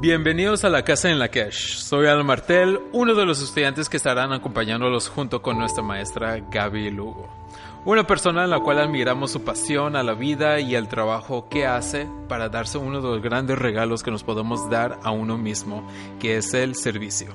Bienvenidos 0.00 0.64
a 0.64 0.68
la 0.68 0.84
Casa 0.84 1.10
en 1.10 1.18
la 1.18 1.26
Cash. 1.26 1.74
Soy 1.74 2.06
Alan 2.06 2.24
Martel, 2.24 2.78
uno 2.92 3.16
de 3.16 3.26
los 3.26 3.42
estudiantes 3.42 3.88
que 3.88 3.96
estarán 3.96 4.32
acompañándolos 4.32 5.08
junto 5.08 5.42
con 5.42 5.58
nuestra 5.58 5.82
maestra 5.82 6.38
Gaby 6.38 6.92
Lugo. 6.92 7.28
Una 7.84 8.06
persona 8.06 8.44
en 8.44 8.50
la 8.50 8.60
cual 8.60 8.78
admiramos 8.78 9.32
su 9.32 9.42
pasión 9.42 9.96
a 9.96 10.04
la 10.04 10.14
vida 10.14 10.60
y 10.60 10.76
el 10.76 10.86
trabajo 10.86 11.48
que 11.48 11.66
hace 11.66 12.08
para 12.28 12.48
darse 12.48 12.78
uno 12.78 13.00
de 13.00 13.08
los 13.08 13.20
grandes 13.20 13.58
regalos 13.58 14.04
que 14.04 14.12
nos 14.12 14.22
podemos 14.22 14.70
dar 14.70 15.00
a 15.02 15.10
uno 15.10 15.36
mismo, 15.36 15.84
que 16.20 16.36
es 16.36 16.54
el 16.54 16.76
servicio. 16.76 17.34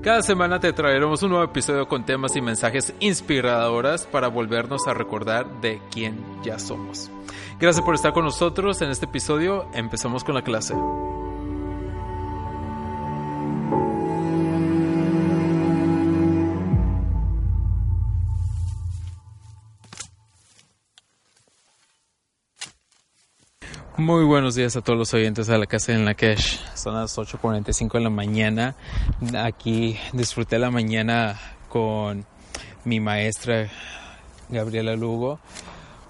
Cada 0.00 0.22
semana 0.22 0.58
te 0.58 0.72
traeremos 0.72 1.22
un 1.24 1.30
nuevo 1.30 1.44
episodio 1.44 1.86
con 1.86 2.06
temas 2.06 2.36
y 2.36 2.40
mensajes 2.40 2.94
inspiradores 3.00 4.06
para 4.06 4.28
volvernos 4.28 4.86
a 4.86 4.94
recordar 4.94 5.60
de 5.60 5.82
quién 5.90 6.24
ya 6.42 6.58
somos. 6.58 7.10
Gracias 7.60 7.84
por 7.84 7.94
estar 7.94 8.14
con 8.14 8.24
nosotros 8.24 8.80
en 8.80 8.88
este 8.88 9.04
episodio. 9.04 9.68
Empezamos 9.74 10.24
con 10.24 10.36
la 10.36 10.42
clase. 10.42 10.74
Muy 24.06 24.22
buenos 24.22 24.54
días 24.54 24.76
a 24.76 24.82
todos 24.82 24.96
los 24.96 25.12
oyentes 25.14 25.48
de 25.48 25.58
la 25.58 25.66
casa 25.66 25.92
en 25.92 26.04
la 26.04 26.14
Cash. 26.14 26.60
Son 26.76 26.94
las 26.94 27.18
8.45 27.18 27.94
de 27.94 28.00
la 28.00 28.08
mañana. 28.08 28.76
Aquí 29.36 29.98
disfruté 30.12 30.60
la 30.60 30.70
mañana 30.70 31.40
con 31.68 32.24
mi 32.84 33.00
maestra 33.00 33.68
Gabriela 34.48 34.94
Lugo 34.94 35.40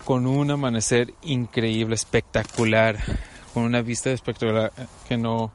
con 0.04 0.26
un 0.26 0.50
amanecer 0.50 1.14
increíble, 1.22 1.94
espectacular, 1.94 2.98
con 3.54 3.62
una 3.62 3.80
vista 3.80 4.10
espectacular 4.10 4.74
que 5.08 5.16
no 5.16 5.50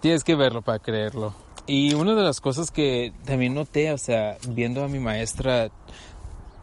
tienes 0.00 0.22
que 0.22 0.36
verlo 0.36 0.62
para 0.62 0.78
creerlo. 0.78 1.34
Y 1.66 1.94
una 1.94 2.14
de 2.14 2.22
las 2.22 2.40
cosas 2.40 2.70
que 2.70 3.12
también 3.24 3.54
noté, 3.54 3.90
o 3.92 3.98
sea, 3.98 4.38
viendo 4.50 4.84
a 4.84 4.88
mi 4.88 5.00
maestra 5.00 5.72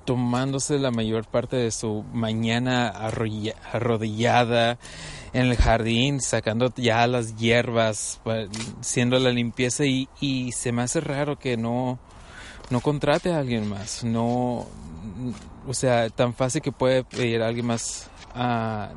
tomándose 0.08 0.80
la 0.80 0.89
mayor 0.89 1.25
parte 1.25 1.58
de 1.58 1.69
su 1.69 2.05
mañana 2.13 2.88
arrodillada 2.88 4.80
en 5.33 5.47
el 5.47 5.58
jardín, 5.58 6.22
sacando 6.22 6.73
ya 6.77 7.05
las 7.08 7.36
hierbas, 7.36 8.22
haciendo 8.80 9.19
la 9.19 9.31
limpieza 9.31 9.83
y, 9.83 10.08
y, 10.22 10.53
se 10.53 10.72
me 10.72 10.83
hace 10.83 11.02
raro 11.02 11.38
que 11.38 11.58
no, 11.58 11.99
no 12.69 12.80
contrate 12.80 13.33
a 13.33 13.39
alguien 13.39 13.67
más, 13.67 14.05
no, 14.05 14.66
o 15.67 15.73
sea, 15.73 16.09
tan 16.09 16.33
fácil 16.33 16.61
que 16.61 16.71
puede 16.71 17.03
pedir 17.03 17.42
a 17.42 17.47
alguien 17.49 17.66
más 17.66 18.09
a 18.33 18.92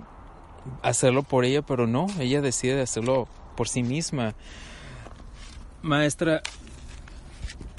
hacerlo 0.80 1.24
por 1.24 1.44
ella, 1.44 1.62
pero 1.62 1.88
no, 1.88 2.06
ella 2.20 2.40
decide 2.40 2.82
hacerlo 2.82 3.26
por 3.56 3.68
sí 3.68 3.82
misma. 3.82 4.36
Maestra, 5.82 6.40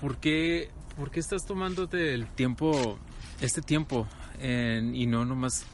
¿por 0.02 0.18
qué, 0.18 0.70
¿por 0.98 1.12
qué 1.12 1.22
estás 1.22 1.46
tomándote 1.46 2.14
el 2.14 2.28
tiempo 2.28 3.00
este 3.42 3.62
tiempo 3.62 4.08
y 4.42 5.06
no 5.08 5.26
nomás 5.26 5.66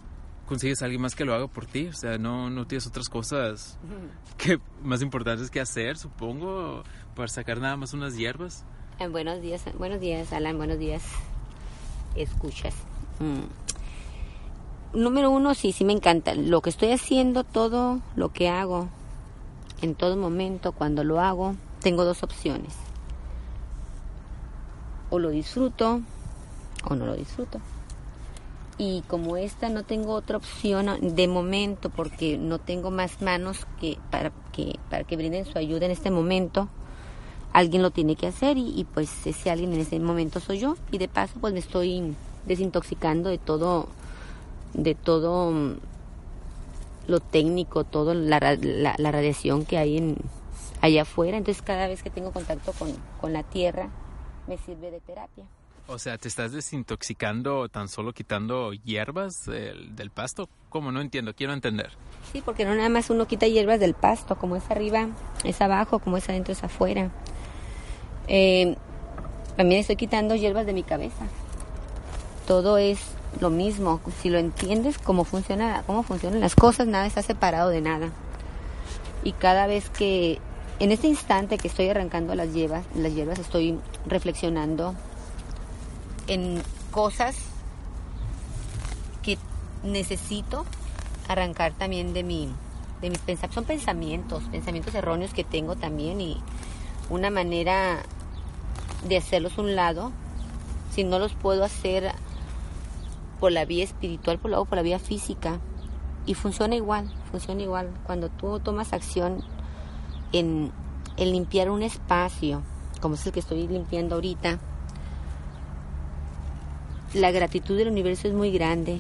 consigues 0.48 0.82
a 0.82 0.86
alguien 0.86 1.02
más 1.02 1.14
que 1.14 1.26
lo 1.26 1.36
haga 1.36 1.48
por 1.48 1.66
ti. 1.68 1.88
O 1.88 1.94
sea, 1.94 2.18
no, 2.18 2.50
no 2.50 2.66
tienes 2.66 2.88
otras 2.88 3.10
cosas 3.10 3.78
que 4.38 4.60
más 4.82 5.02
importantes 5.02 5.52
que 5.52 5.60
hacer, 5.60 5.98
supongo, 5.98 6.84
para 7.16 7.28
sacar 7.28 7.60
nada 7.60 7.78
más 7.78 7.94
unas 7.94 8.16
hierbas. 8.18 8.64
Eh, 9.00 9.08
buenos 9.08 9.42
días, 9.42 9.64
buenos 9.78 10.00
días, 10.00 10.34
Alan, 10.34 10.58
buenos 10.58 10.80
días. 10.80 11.04
Escuchas. 12.16 12.74
Mm. 13.20 15.00
Número 15.00 15.30
uno, 15.30 15.54
sí, 15.54 15.72
sí 15.72 15.86
me 15.86 15.94
encanta. 15.94 16.34
Lo 16.34 16.62
que 16.62 16.72
estoy 16.72 16.92
haciendo, 16.92 17.44
todo 17.44 18.00
lo 18.16 18.32
que 18.32 18.50
hago, 18.50 18.90
en 19.82 19.94
todo 19.94 20.18
momento, 20.18 20.72
cuando 20.72 21.04
lo 21.04 21.20
hago, 21.20 21.56
tengo 21.82 22.06
dos 22.06 22.24
opciones. 22.24 22.74
O 25.10 25.20
lo 25.20 25.30
disfruto 25.30 26.02
o 26.90 26.96
no 26.96 27.06
lo 27.06 27.16
disfruto. 27.16 27.60
Y 28.78 29.02
como 29.08 29.38
esta 29.38 29.70
no 29.70 29.84
tengo 29.84 30.14
otra 30.14 30.38
opción 30.38 30.88
de 31.02 31.28
momento 31.28 31.90
porque 31.90 32.38
no 32.38 32.60
tengo 32.60 32.92
más 32.92 33.22
manos 33.22 33.66
que 33.80 33.98
para 34.12 34.32
que 34.52 34.78
para 34.90 35.04
que 35.04 35.18
brinden 35.18 35.46
su 35.46 35.58
ayuda 35.58 35.86
en 35.88 35.92
este 35.92 36.12
momento, 36.12 36.70
alguien 37.54 37.82
lo 37.82 37.90
tiene 37.90 38.16
que 38.16 38.28
hacer 38.28 38.58
y, 38.58 38.86
pues 38.94 39.26
ese 39.26 39.50
alguien 39.50 39.74
en 39.74 39.80
ese 39.80 40.00
momento 40.00 40.40
soy 40.40 40.60
yo 40.60 40.76
y 40.92 41.00
de 41.00 41.08
paso 41.08 41.40
pues 41.42 41.54
me 41.54 41.60
estoy 41.60 42.16
desintoxicando 42.46 43.30
de 43.30 43.40
todo 43.40 43.88
de 44.76 44.94
todo 44.94 45.52
mm, 45.52 45.78
lo 47.08 47.20
técnico, 47.20 47.84
toda 47.84 48.14
la, 48.14 48.40
la, 48.60 49.12
radiación 49.12 49.66
que 49.66 49.78
hay 49.78 49.98
en, 49.98 50.18
allá 50.82 51.04
afuera. 51.04 51.38
Entonces 51.38 51.64
cada 51.64 51.88
vez 51.88 52.04
que 52.04 52.10
tengo 52.10 52.32
contacto 52.32 52.74
con, 52.74 52.94
con 53.20 53.34
la 53.34 53.44
tierra 53.44 53.90
me 54.46 54.58
sirve 54.58 54.92
de 54.92 55.00
terapia. 55.00 55.46
O 55.90 56.00
sea, 56.00 56.18
¿te 56.18 56.28
estás 56.28 56.52
desintoxicando 56.52 57.70
tan 57.70 57.88
solo 57.88 58.12
quitando 58.12 58.74
hierbas 58.74 59.46
del, 59.46 60.12
pasto? 60.14 60.50
¿Cómo? 60.68 60.92
No 60.92 61.00
entiendo, 61.00 61.34
quiero 61.34 61.54
entender. 61.54 61.92
Sí, 62.34 62.42
porque 62.44 62.66
no 62.66 62.76
nada 62.76 62.90
más 62.90 63.10
uno 63.10 63.26
quita 63.26 63.48
hierbas 63.48 63.80
del 63.80 63.94
pasto, 63.94 64.38
como 64.38 64.58
es 64.58 64.70
arriba, 64.70 65.08
es 65.46 65.62
abajo, 65.62 66.00
como 66.00 66.18
es 66.18 66.28
adentro, 66.28 66.52
es 66.52 66.62
afuera. 66.62 67.10
Eh, 68.28 68.76
también 69.56 69.80
estoy 69.80 69.96
quitando 69.96 70.36
hierbas 70.36 70.66
de 70.66 70.74
mi 70.74 70.84
cabeza. 70.84 71.26
Todo 72.48 72.78
es 72.78 73.00
lo 73.40 73.50
mismo. 73.50 74.02
Si 74.22 74.30
lo 74.30 74.40
entiendes, 74.40 74.98
cómo, 74.98 75.24
funciona, 75.24 75.84
cómo 75.88 76.04
funcionan 76.04 76.42
las 76.42 76.56
cosas, 76.56 76.88
nada 76.88 77.06
está 77.06 77.22
separado 77.22 77.70
de 77.70 77.80
nada. 77.80 78.10
Y 79.24 79.32
cada 79.32 79.68
vez 79.68 79.90
que, 79.90 80.40
en 80.80 80.92
este 80.92 81.08
instante 81.08 81.58
que 81.58 81.70
estoy 81.70 81.88
arrancando 81.88 82.36
las 82.36 82.54
hierbas, 82.54 82.84
las 82.94 83.16
hierbas 83.16 83.40
estoy 83.40 83.80
reflexionando 84.06 84.94
en 86.28 86.62
cosas 86.92 87.36
que 89.24 89.38
necesito 89.84 90.66
arrancar 91.28 91.74
también 91.74 92.14
de 92.14 92.24
mi 92.24 92.50
de 93.02 93.10
mis 93.12 93.20
pensamientos 93.20 93.54
son 93.54 93.66
pensamientos 93.66 94.44
pensamientos 94.52 94.96
erróneos 94.96 95.34
que 95.34 95.44
tengo 95.44 95.76
también 95.76 96.20
y 96.20 96.42
una 97.10 97.30
manera 97.30 98.00
de 99.08 99.18
hacerlos 99.18 99.58
un 99.58 99.76
lado. 99.76 100.12
Si 100.94 101.04
no 101.04 101.20
los 101.20 101.34
puedo 101.34 101.64
hacer 101.64 102.12
por 103.40 103.52
la 103.52 103.66
vía 103.66 103.84
espiritual 103.84 104.40
por 104.40 104.50
la, 104.50 104.64
por 104.64 104.76
la 104.76 104.82
vía 104.82 105.00
física 105.00 105.60
y 106.26 106.34
funciona 106.34 106.76
igual 106.76 107.12
funciona 107.32 107.62
igual. 107.62 107.90
Cuando 108.06 108.30
tú 108.30 108.60
tomas 108.60 108.94
acción 108.94 109.44
en, 110.32 110.72
en 111.18 111.32
limpiar 111.32 111.70
un 111.70 111.84
espacio 111.84 112.64
como 113.00 113.16
es 113.16 113.26
el 113.26 113.32
que 113.32 113.40
estoy 113.40 113.68
limpiando 113.68 114.16
ahorita 114.16 114.60
la 117.14 117.32
gratitud 117.32 117.78
del 117.78 117.88
universo 117.88 118.28
es 118.28 118.34
muy 118.34 118.52
grande 118.52 118.98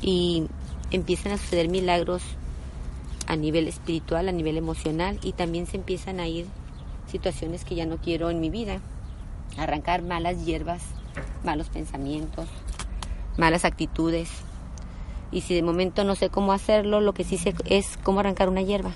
y 0.00 0.46
empiezan 0.90 1.32
a 1.32 1.38
suceder 1.38 1.68
milagros 1.68 2.22
a 3.26 3.36
nivel 3.36 3.68
espiritual, 3.68 4.28
a 4.28 4.32
nivel 4.32 4.56
emocional 4.56 5.18
y 5.22 5.32
también 5.32 5.66
se 5.66 5.76
empiezan 5.76 6.20
a 6.20 6.28
ir 6.28 6.46
situaciones 7.06 7.64
que 7.64 7.74
ya 7.74 7.86
no 7.86 7.98
quiero 7.98 8.30
en 8.30 8.40
mi 8.40 8.50
vida, 8.50 8.80
arrancar 9.58 10.02
malas 10.02 10.44
hierbas, 10.44 10.82
malos 11.44 11.68
pensamientos, 11.68 12.48
malas 13.36 13.64
actitudes. 13.64 14.28
Y 15.30 15.42
si 15.42 15.54
de 15.54 15.62
momento 15.62 16.04
no 16.04 16.14
sé 16.14 16.28
cómo 16.28 16.52
hacerlo, 16.52 17.00
lo 17.00 17.14
que 17.14 17.24
sí 17.24 17.38
sé 17.38 17.54
es 17.64 17.98
cómo 18.02 18.20
arrancar 18.20 18.48
una 18.48 18.62
hierba. 18.62 18.92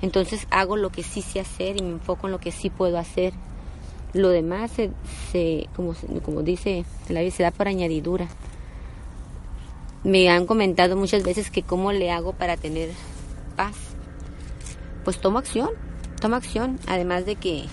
Entonces 0.00 0.46
hago 0.50 0.76
lo 0.76 0.90
que 0.90 1.02
sí 1.02 1.22
sé 1.22 1.40
hacer 1.40 1.76
y 1.76 1.82
me 1.82 1.90
enfoco 1.90 2.26
en 2.26 2.32
lo 2.32 2.40
que 2.40 2.52
sí 2.52 2.70
puedo 2.70 2.98
hacer 2.98 3.32
lo 4.12 4.28
demás, 4.30 4.70
se, 5.32 5.68
como, 5.76 5.94
como 6.24 6.42
dice 6.42 6.84
la 7.08 7.28
se 7.30 7.42
da 7.42 7.50
por 7.50 7.68
añadidura. 7.68 8.28
Me 10.04 10.30
han 10.30 10.46
comentado 10.46 10.96
muchas 10.96 11.22
veces 11.22 11.50
que 11.50 11.62
cómo 11.62 11.92
le 11.92 12.10
hago 12.10 12.32
para 12.32 12.56
tener 12.56 12.90
paz. 13.56 13.76
Pues 15.04 15.20
tomo 15.20 15.38
acción, 15.38 15.70
tomo 16.20 16.36
acción, 16.36 16.78
además 16.86 17.26
de 17.26 17.36
que 17.36 17.64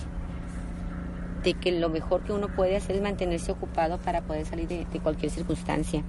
de 1.42 1.54
que 1.54 1.70
lo 1.70 1.88
mejor 1.88 2.22
que 2.22 2.32
uno 2.32 2.48
puede 2.48 2.76
hacer 2.76 2.96
es 2.96 3.02
mantenerse 3.02 3.52
ocupado 3.52 3.98
para 3.98 4.22
poder 4.22 4.44
salir 4.46 4.66
de, 4.66 4.84
de 4.84 4.98
cualquier 4.98 5.30
circunstancia. 5.30 6.02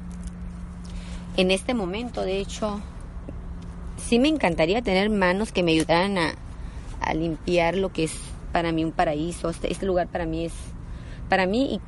En 1.36 1.52
este 1.52 1.76
momento, 1.76 2.24
de 2.24 2.40
hecho, 2.40 2.82
sí 3.98 4.18
me 4.18 4.30
encantaría 4.30 4.82
tener 4.82 5.12
manos 5.12 5.52
que 5.52 5.62
me 5.62 5.74
ayudaran 5.74 6.18
a, 6.18 6.34
a 7.02 7.14
limpiar 7.14 7.78
lo 7.78 7.94
que 7.94 8.06
es 8.06 8.14
para 8.58 8.72
mí 8.72 8.84
un 8.84 8.92
paraíso. 8.92 9.52
Este, 9.52 9.72
este 9.72 9.86
lugar 9.86 10.08
para 10.08 10.26
mí 10.26 10.44
es, 10.46 10.54
para 11.30 11.46
mí 11.46 11.76
y 11.76 11.82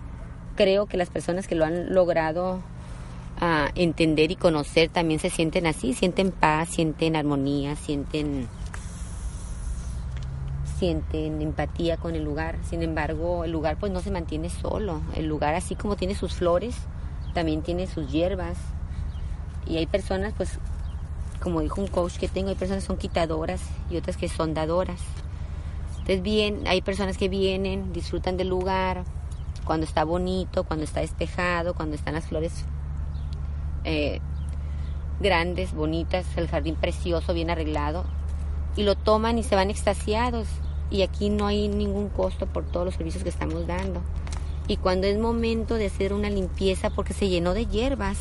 creo 0.55 0.85
que 0.85 0.97
las 0.97 1.09
personas 1.09 1.47
que 1.47 1.55
lo 1.55 1.65
han 1.65 1.95
logrado 1.95 2.61
a 3.41 3.71
entender 3.73 4.29
y 4.29 4.35
conocer 4.35 4.89
también 4.89 5.19
se 5.19 5.31
sienten 5.31 5.65
así, 5.65 5.95
sienten 5.95 6.29
paz, 6.31 6.69
sienten 6.69 7.15
armonía, 7.15 7.75
sienten 7.75 8.47
sienten 10.77 11.41
empatía 11.41 11.97
con 11.97 12.13
el 12.13 12.23
lugar. 12.23 12.59
Sin 12.69 12.83
embargo, 12.83 13.43
el 13.43 13.51
lugar 13.51 13.77
pues 13.79 13.91
no 13.91 13.99
se 14.01 14.11
mantiene 14.11 14.51
solo. 14.51 15.01
El 15.15 15.25
lugar 15.25 15.55
así 15.55 15.73
como 15.73 15.95
tiene 15.95 16.13
sus 16.13 16.35
flores, 16.35 16.75
también 17.33 17.63
tiene 17.63 17.87
sus 17.87 18.11
hierbas. 18.11 18.59
Y 19.65 19.77
hay 19.77 19.87
personas 19.87 20.35
pues 20.37 20.59
como 21.41 21.61
dijo 21.61 21.81
un 21.81 21.87
coach 21.87 22.17
que 22.19 22.27
tengo, 22.27 22.49
hay 22.49 22.55
personas 22.55 22.83
que 22.83 22.87
son 22.89 22.97
quitadoras 22.97 23.59
y 23.89 23.97
otras 23.97 24.17
que 24.17 24.29
son 24.29 24.53
dadoras. 24.53 24.99
Entonces 26.09 26.23
bien, 26.23 26.63
hay 26.65 26.81
personas 26.81 27.19
que 27.19 27.29
vienen, 27.29 27.93
disfrutan 27.93 28.35
del 28.35 28.49
lugar, 28.49 29.03
cuando 29.63 29.85
está 29.85 30.03
bonito, 30.03 30.63
cuando 30.63 30.83
está 30.83 31.01
despejado, 31.01 31.75
cuando 31.75 31.95
están 31.95 32.15
las 32.15 32.25
flores 32.25 32.65
eh, 33.83 34.19
grandes, 35.19 35.71
bonitas, 35.71 36.25
el 36.35 36.47
jardín 36.47 36.73
precioso, 36.73 37.35
bien 37.35 37.51
arreglado, 37.51 38.05
y 38.75 38.81
lo 38.81 38.95
toman 38.95 39.37
y 39.37 39.43
se 39.43 39.53
van 39.53 39.69
extasiados. 39.69 40.47
Y 40.89 41.03
aquí 41.03 41.29
no 41.29 41.45
hay 41.45 41.67
ningún 41.67 42.09
costo 42.09 42.47
por 42.47 42.65
todos 42.65 42.87
los 42.87 42.95
servicios 42.95 43.21
que 43.21 43.29
estamos 43.29 43.67
dando. 43.67 44.01
Y 44.67 44.77
cuando 44.77 45.05
es 45.05 45.19
momento 45.19 45.75
de 45.75 45.85
hacer 45.85 46.13
una 46.13 46.31
limpieza 46.31 46.89
porque 46.89 47.13
se 47.13 47.29
llenó 47.29 47.53
de 47.53 47.67
hierbas, 47.67 48.17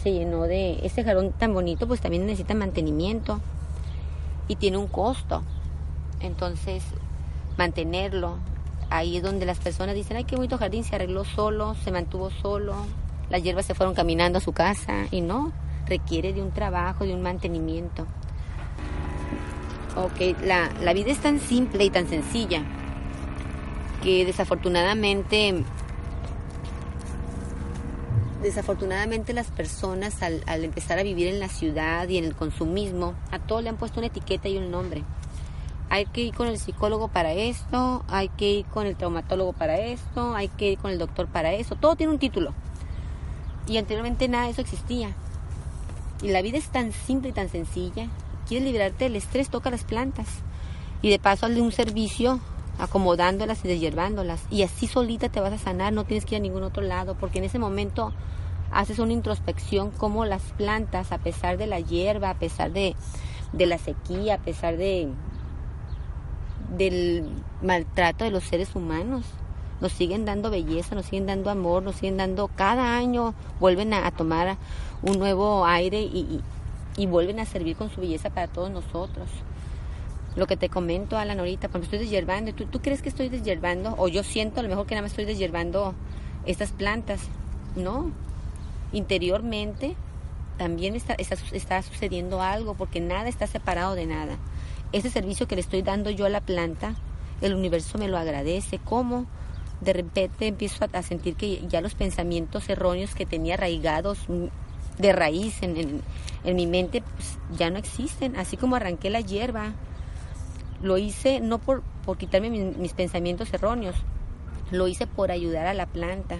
se 0.00 0.12
llenó 0.12 0.42
de 0.44 0.78
este 0.86 1.02
jardín 1.02 1.32
tan 1.32 1.54
bonito, 1.54 1.88
pues 1.88 2.00
también 2.00 2.24
necesita 2.24 2.54
mantenimiento 2.54 3.40
y 4.46 4.54
tiene 4.54 4.76
un 4.76 4.86
costo. 4.86 5.42
Entonces, 6.20 6.82
mantenerlo, 7.56 8.38
ahí 8.90 9.16
es 9.16 9.22
donde 9.22 9.46
las 9.46 9.58
personas 9.58 9.94
dicen, 9.94 10.16
ay, 10.16 10.24
qué 10.24 10.36
bonito 10.36 10.58
jardín, 10.58 10.84
se 10.84 10.94
arregló 10.94 11.24
solo, 11.24 11.74
se 11.74 11.90
mantuvo 11.90 12.30
solo, 12.30 12.74
las 13.30 13.42
hierbas 13.42 13.66
se 13.66 13.74
fueron 13.74 13.94
caminando 13.94 14.38
a 14.38 14.40
su 14.40 14.52
casa 14.52 15.06
y 15.10 15.20
no, 15.20 15.52
requiere 15.86 16.32
de 16.32 16.42
un 16.42 16.52
trabajo, 16.52 17.04
de 17.04 17.14
un 17.14 17.22
mantenimiento. 17.22 18.06
Ok, 19.96 20.36
la, 20.44 20.70
la 20.82 20.92
vida 20.92 21.12
es 21.12 21.18
tan 21.18 21.38
simple 21.38 21.84
y 21.84 21.90
tan 21.90 22.08
sencilla 22.08 22.62
que 24.02 24.26
desafortunadamente 24.26 25.64
desafortunadamente 28.42 29.32
las 29.32 29.46
personas 29.46 30.22
al, 30.22 30.42
al, 30.46 30.64
empezar 30.64 30.98
a 30.98 31.02
vivir 31.02 31.28
en 31.28 31.40
la 31.40 31.48
ciudad 31.48 32.06
y 32.08 32.18
en 32.18 32.24
el 32.24 32.34
consumismo, 32.34 33.14
a 33.30 33.38
todo 33.38 33.62
le 33.62 33.70
han 33.70 33.78
puesto 33.78 34.00
una 34.00 34.08
etiqueta 34.08 34.48
y 34.48 34.58
un 34.58 34.70
nombre. 34.70 35.02
Hay 35.90 36.06
que 36.06 36.22
ir 36.22 36.34
con 36.34 36.48
el 36.48 36.58
psicólogo 36.58 37.08
para 37.08 37.32
esto, 37.32 38.04
hay 38.08 38.28
que 38.28 38.50
ir 38.50 38.66
con 38.66 38.86
el 38.86 38.96
traumatólogo 38.96 39.52
para 39.52 39.78
esto, 39.78 40.34
hay 40.34 40.48
que 40.48 40.72
ir 40.72 40.78
con 40.78 40.90
el 40.90 40.98
doctor 40.98 41.28
para 41.28 41.52
eso, 41.52 41.76
todo 41.76 41.94
tiene 41.94 42.12
un 42.12 42.18
título. 42.18 42.52
Y 43.66 43.78
anteriormente 43.78 44.28
nada 44.28 44.44
de 44.44 44.50
eso 44.50 44.60
existía. 44.60 45.14
Y 46.22 46.28
la 46.28 46.42
vida 46.42 46.58
es 46.58 46.68
tan 46.68 46.92
simple 46.92 47.30
y 47.30 47.32
tan 47.32 47.48
sencilla. 47.48 48.08
Quieres 48.48 48.66
liberarte 48.66 49.04
del 49.04 49.16
estrés, 49.16 49.48
toca 49.50 49.70
las 49.70 49.84
plantas. 49.84 50.26
Y 51.02 51.10
de 51.10 51.18
paso 51.18 51.46
hazle 51.46 51.60
un 51.60 51.72
servicio 51.72 52.40
acomodándolas 52.78 53.64
y 53.64 53.68
deshiervándolas. 53.68 54.42
Y 54.50 54.62
así 54.62 54.86
solita 54.86 55.28
te 55.28 55.40
vas 55.40 55.52
a 55.52 55.58
sanar, 55.58 55.92
no 55.92 56.04
tienes 56.04 56.24
que 56.24 56.34
ir 56.34 56.40
a 56.40 56.42
ningún 56.42 56.62
otro 56.62 56.82
lado, 56.82 57.16
porque 57.18 57.38
en 57.38 57.44
ese 57.44 57.58
momento 57.58 58.12
haces 58.70 58.98
una 58.98 59.12
introspección 59.12 59.90
como 59.90 60.24
las 60.24 60.42
plantas, 60.56 61.12
a 61.12 61.18
pesar 61.18 61.56
de 61.56 61.66
la 61.66 61.80
hierba, 61.80 62.30
a 62.30 62.38
pesar 62.38 62.72
de, 62.72 62.96
de 63.52 63.66
la 63.66 63.78
sequía, 63.78 64.34
a 64.34 64.38
pesar 64.38 64.76
de 64.76 65.08
del 66.76 67.28
maltrato 67.62 68.24
de 68.24 68.30
los 68.30 68.44
seres 68.44 68.74
humanos, 68.74 69.24
nos 69.80 69.92
siguen 69.92 70.24
dando 70.24 70.50
belleza, 70.50 70.94
nos 70.94 71.06
siguen 71.06 71.26
dando 71.26 71.50
amor, 71.50 71.82
nos 71.82 71.96
siguen 71.96 72.16
dando, 72.16 72.48
cada 72.48 72.96
año 72.96 73.34
vuelven 73.60 73.92
a, 73.92 74.10
tomar 74.12 74.56
un 75.02 75.18
nuevo 75.18 75.66
aire 75.66 76.00
y, 76.00 76.18
y, 76.18 76.40
y, 76.96 77.06
vuelven 77.06 77.40
a 77.40 77.44
servir 77.44 77.76
con 77.76 77.90
su 77.90 78.00
belleza 78.00 78.30
para 78.30 78.46
todos 78.46 78.70
nosotros. 78.70 79.28
Lo 80.36 80.46
que 80.46 80.56
te 80.56 80.68
comento, 80.68 81.16
Alan, 81.16 81.38
ahorita, 81.38 81.68
cuando 81.68 81.84
estoy 81.84 82.00
deshiervando, 82.00 82.52
¿tú, 82.54 82.66
¿tú 82.66 82.80
crees 82.80 83.02
que 83.02 83.08
estoy 83.08 83.28
deshiervando? 83.28 83.94
O 83.98 84.08
yo 84.08 84.22
siento 84.22 84.60
a 84.60 84.62
lo 84.62 84.68
mejor 84.68 84.86
que 84.86 84.94
nada 84.94 85.02
más 85.02 85.12
estoy 85.12 85.26
deshiervando 85.26 85.94
estas 86.46 86.72
plantas. 86.72 87.20
No, 87.76 88.10
interiormente 88.92 89.96
también 90.56 90.94
está, 90.94 91.14
está, 91.14 91.36
está 91.52 91.82
sucediendo 91.82 92.40
algo 92.40 92.74
porque 92.74 93.00
nada 93.00 93.28
está 93.28 93.46
separado 93.46 93.94
de 93.94 94.06
nada. 94.06 94.36
Ese 94.94 95.10
servicio 95.10 95.46
que 95.46 95.56
le 95.56 95.60
estoy 95.60 95.82
dando 95.82 96.08
yo 96.08 96.24
a 96.24 96.30
la 96.30 96.40
planta, 96.40 96.94
el 97.42 97.54
universo 97.54 97.98
me 97.98 98.08
lo 98.08 98.16
agradece. 98.16 98.78
¿Cómo? 98.78 99.26
de 99.80 99.92
repente 99.92 100.46
empiezo 100.46 100.86
a, 100.90 101.02
sentir 101.02 101.36
que 101.36 101.66
ya 101.68 101.80
los 101.80 101.94
pensamientos 101.94 102.68
erróneos 102.68 103.14
que 103.14 103.26
tenía 103.26 103.54
arraigados 103.54 104.18
de 104.98 105.12
raíz 105.12 105.62
en, 105.62 105.76
en, 105.76 106.00
en 106.44 106.56
mi 106.56 106.66
mente 106.66 107.02
pues, 107.02 107.38
ya 107.58 107.70
no 107.70 107.78
existen. 107.78 108.36
Así 108.36 108.56
como 108.56 108.76
arranqué 108.76 109.10
la 109.10 109.20
hierba, 109.20 109.72
lo 110.82 110.98
hice 110.98 111.40
no 111.40 111.58
por, 111.58 111.82
por 112.04 112.16
quitarme 112.16 112.50
mis, 112.50 112.76
mis 112.76 112.92
pensamientos 112.92 113.52
erróneos, 113.52 113.96
lo 114.70 114.88
hice 114.88 115.06
por 115.06 115.30
ayudar 115.30 115.66
a 115.66 115.74
la 115.74 115.86
planta. 115.86 116.38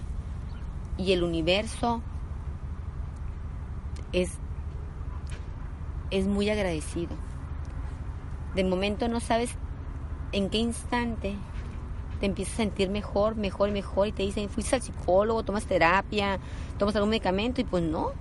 Y 0.96 1.12
el 1.12 1.22
universo 1.22 2.02
es, 4.12 4.30
es 6.10 6.26
muy 6.26 6.48
agradecido. 6.50 7.16
De 8.54 8.64
momento 8.64 9.08
no 9.08 9.20
sabes 9.20 9.50
en 10.32 10.50
qué 10.50 10.58
instante 10.58 11.34
te 12.20 12.26
empiezas 12.26 12.54
a 12.54 12.56
sentir 12.58 12.88
mejor, 12.88 13.36
mejor, 13.36 13.70
mejor 13.70 14.08
y 14.08 14.12
te 14.12 14.22
dicen, 14.22 14.48
fuiste 14.48 14.76
al 14.76 14.82
psicólogo, 14.82 15.42
tomas 15.42 15.66
terapia, 15.66 16.38
tomas 16.78 16.94
algún 16.96 17.10
medicamento 17.10 17.60
y 17.60 17.64
pues 17.64 17.82
no. 17.82 18.12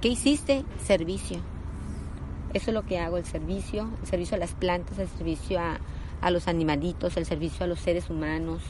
¿Qué 0.00 0.08
hiciste? 0.08 0.64
Servicio. 0.82 1.38
Eso 2.54 2.70
es 2.70 2.74
lo 2.74 2.84
que 2.84 2.98
hago, 2.98 3.16
el 3.16 3.24
servicio, 3.24 3.88
el 4.02 4.06
servicio 4.06 4.36
a 4.36 4.38
las 4.38 4.52
plantas, 4.52 4.98
el 4.98 5.08
servicio 5.08 5.60
a, 5.60 5.78
a 6.20 6.30
los 6.30 6.48
animalitos, 6.48 7.16
el 7.16 7.24
servicio 7.24 7.64
a 7.64 7.66
los 7.66 7.80
seres 7.80 8.10
humanos. 8.10 8.62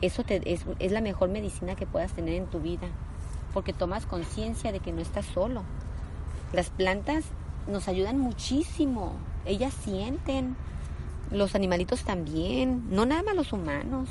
Eso 0.00 0.24
te, 0.24 0.40
es, 0.52 0.64
es 0.78 0.92
la 0.92 1.00
mejor 1.00 1.28
medicina 1.28 1.76
que 1.76 1.86
puedas 1.86 2.12
tener 2.12 2.34
en 2.34 2.46
tu 2.46 2.60
vida, 2.60 2.88
porque 3.52 3.72
tomas 3.72 4.06
conciencia 4.06 4.72
de 4.72 4.80
que 4.80 4.92
no 4.92 5.00
estás 5.00 5.26
solo. 5.26 5.62
Las 6.52 6.70
plantas 6.70 7.24
nos 7.68 7.88
ayudan 7.88 8.18
muchísimo, 8.18 9.12
ellas 9.44 9.74
sienten, 9.74 10.56
los 11.30 11.54
animalitos 11.54 12.04
también, 12.04 12.84
no 12.90 13.06
nada 13.06 13.22
más 13.22 13.34
los 13.34 13.52
humanos. 13.52 14.08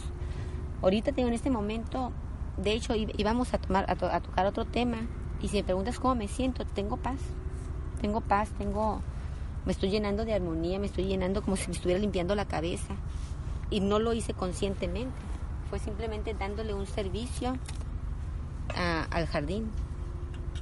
Ahorita 0.81 1.11
tengo 1.11 1.29
en 1.29 1.33
este 1.33 1.49
momento, 1.49 2.11
de 2.57 2.73
hecho 2.73 2.93
íbamos 2.95 3.53
a, 3.53 3.57
tomar, 3.57 3.89
a, 3.89 3.95
to, 3.95 4.07
a, 4.07 4.19
tocar 4.19 4.45
otro 4.45 4.65
tema 4.65 4.97
y 5.41 5.47
si 5.47 5.57
me 5.57 5.63
preguntas 5.63 5.99
cómo 5.99 6.15
me 6.15 6.27
siento, 6.27 6.65
tengo 6.65 6.97
paz, 6.97 7.19
tengo 8.01 8.21
paz, 8.21 8.49
tengo, 8.57 9.01
me 9.65 9.71
estoy 9.71 9.89
llenando 9.89 10.25
de 10.25 10.33
armonía, 10.33 10.79
me 10.79 10.87
estoy 10.87 11.05
llenando 11.05 11.41
como 11.41 11.55
si 11.55 11.67
me 11.67 11.73
estuviera 11.73 11.99
limpiando 11.99 12.35
la 12.35 12.45
cabeza 12.45 12.95
y 13.69 13.79
no 13.79 13.99
lo 13.99 14.13
hice 14.13 14.33
conscientemente, 14.33 15.15
fue 15.69 15.79
simplemente 15.79 16.33
dándole 16.33 16.73
un 16.73 16.85
servicio 16.85 17.57
a, 18.75 19.03
al 19.03 19.25
jardín. 19.27 19.71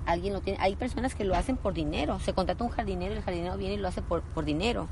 Alguien 0.05 0.33
lo 0.33 0.41
tiene, 0.41 0.59
hay 0.61 0.75
personas 0.75 1.15
que 1.15 1.23
lo 1.23 1.35
hacen 1.35 1.57
por 1.57 1.73
dinero, 1.73 2.19
se 2.19 2.33
contrata 2.33 2.63
un 2.63 2.71
jardinero 2.71 3.13
y 3.13 3.17
el 3.17 3.23
jardinero 3.23 3.57
viene 3.57 3.75
y 3.75 3.77
lo 3.77 3.87
hace 3.87 4.01
por, 4.01 4.21
por 4.21 4.45
dinero 4.45 4.87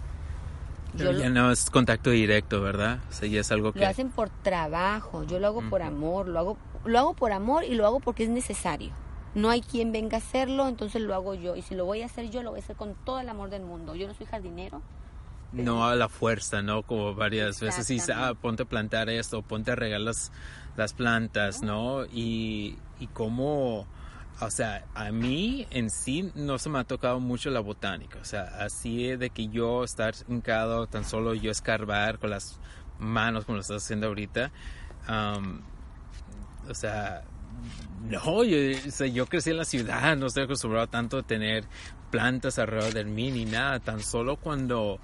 pero 0.97 1.11
yo 1.11 1.19
ya 1.19 1.29
lo, 1.29 1.35
no 1.35 1.51
es 1.51 1.69
contacto 1.69 2.09
directo, 2.09 2.61
¿verdad? 2.61 2.99
O 3.09 3.13
sea, 3.13 3.27
ya 3.27 3.41
es 3.41 3.51
algo 3.51 3.73
que... 3.73 3.79
Lo 3.79 3.87
hacen 3.87 4.09
por 4.09 4.29
trabajo, 4.29 5.23
yo 5.23 5.39
lo 5.39 5.47
hago 5.47 5.59
uh 5.59 5.63
-huh. 5.63 5.69
por 5.69 5.81
amor, 5.81 6.27
lo 6.27 6.39
hago, 6.39 6.57
lo 6.85 6.99
hago 6.99 7.13
por 7.13 7.31
amor 7.31 7.63
y 7.63 7.75
lo 7.75 7.85
hago 7.85 7.99
porque 7.99 8.23
es 8.23 8.29
necesario. 8.29 8.91
No 9.35 9.49
hay 9.49 9.61
quien 9.61 9.91
venga 9.91 10.17
a 10.17 10.19
hacerlo, 10.19 10.67
entonces 10.67 11.01
lo 11.01 11.13
hago 11.13 11.35
yo. 11.35 11.55
Y 11.55 11.61
si 11.61 11.75
lo 11.75 11.85
voy 11.85 12.01
a 12.01 12.07
hacer 12.07 12.29
yo, 12.31 12.41
lo 12.41 12.51
voy 12.51 12.59
a 12.59 12.63
hacer 12.63 12.75
con 12.75 12.95
todo 13.05 13.19
el 13.19 13.29
amor 13.29 13.49
del 13.49 13.61
mundo. 13.61 13.95
Yo 13.95 14.07
no 14.07 14.13
soy 14.15 14.25
jardinero. 14.25 14.81
No 15.51 15.87
a 15.87 15.95
la 15.95 16.09
fuerza, 16.09 16.61
¿no? 16.61 16.83
Como 16.83 17.15
varias 17.15 17.59
veces 17.59 17.87
dice, 17.87 18.13
ah, 18.13 18.33
ponte 18.39 18.63
a 18.63 18.65
plantar 18.65 19.09
esto, 19.09 19.41
ponte 19.41 19.71
a 19.71 19.75
regar 19.75 20.01
las, 20.01 20.31
las 20.77 20.93
plantas, 20.93 21.61
¿no? 21.61 22.05
Y, 22.05 22.77
y 22.99 23.07
cómo 23.07 23.87
o 24.41 24.49
sea, 24.49 24.85
a 24.93 25.11
mí 25.11 25.67
en 25.69 25.89
sí 25.89 26.31
no 26.33 26.57
se 26.57 26.69
me 26.69 26.79
ha 26.79 26.83
tocado 26.85 27.19
mucho 27.19 27.49
la 27.49 27.59
botánica. 27.59 28.19
O 28.21 28.25
sea, 28.25 28.43
así 28.59 29.15
de 29.17 29.29
que 29.31 29.49
yo 29.49 29.83
estar 29.83 30.13
hincado, 30.29 30.87
tan 30.87 31.03
solo 31.03 31.33
yo 31.33 31.51
escarbar 31.51 32.19
con 32.19 32.29
las 32.29 32.59
manos 32.99 33.45
como 33.45 33.57
lo 33.57 33.61
estás 33.61 33.83
haciendo 33.83 34.07
ahorita. 34.07 34.51
Um, 35.09 35.61
o 36.69 36.73
sea, 36.73 37.23
no, 38.01 38.43
yo, 38.45 38.57
o 38.87 38.91
sea, 38.91 39.07
yo 39.07 39.25
crecí 39.25 39.49
en 39.49 39.57
la 39.57 39.65
ciudad, 39.65 40.15
no 40.15 40.27
estoy 40.27 40.43
acostumbrado 40.43 40.87
tanto 40.87 41.17
a 41.17 41.23
tener 41.23 41.65
plantas 42.09 42.59
alrededor 42.59 42.93
de 42.93 43.03
mí 43.03 43.31
ni 43.31 43.43
nada. 43.43 43.79
Tan 43.79 44.01
solo 44.01 44.37
cuando 44.37 44.99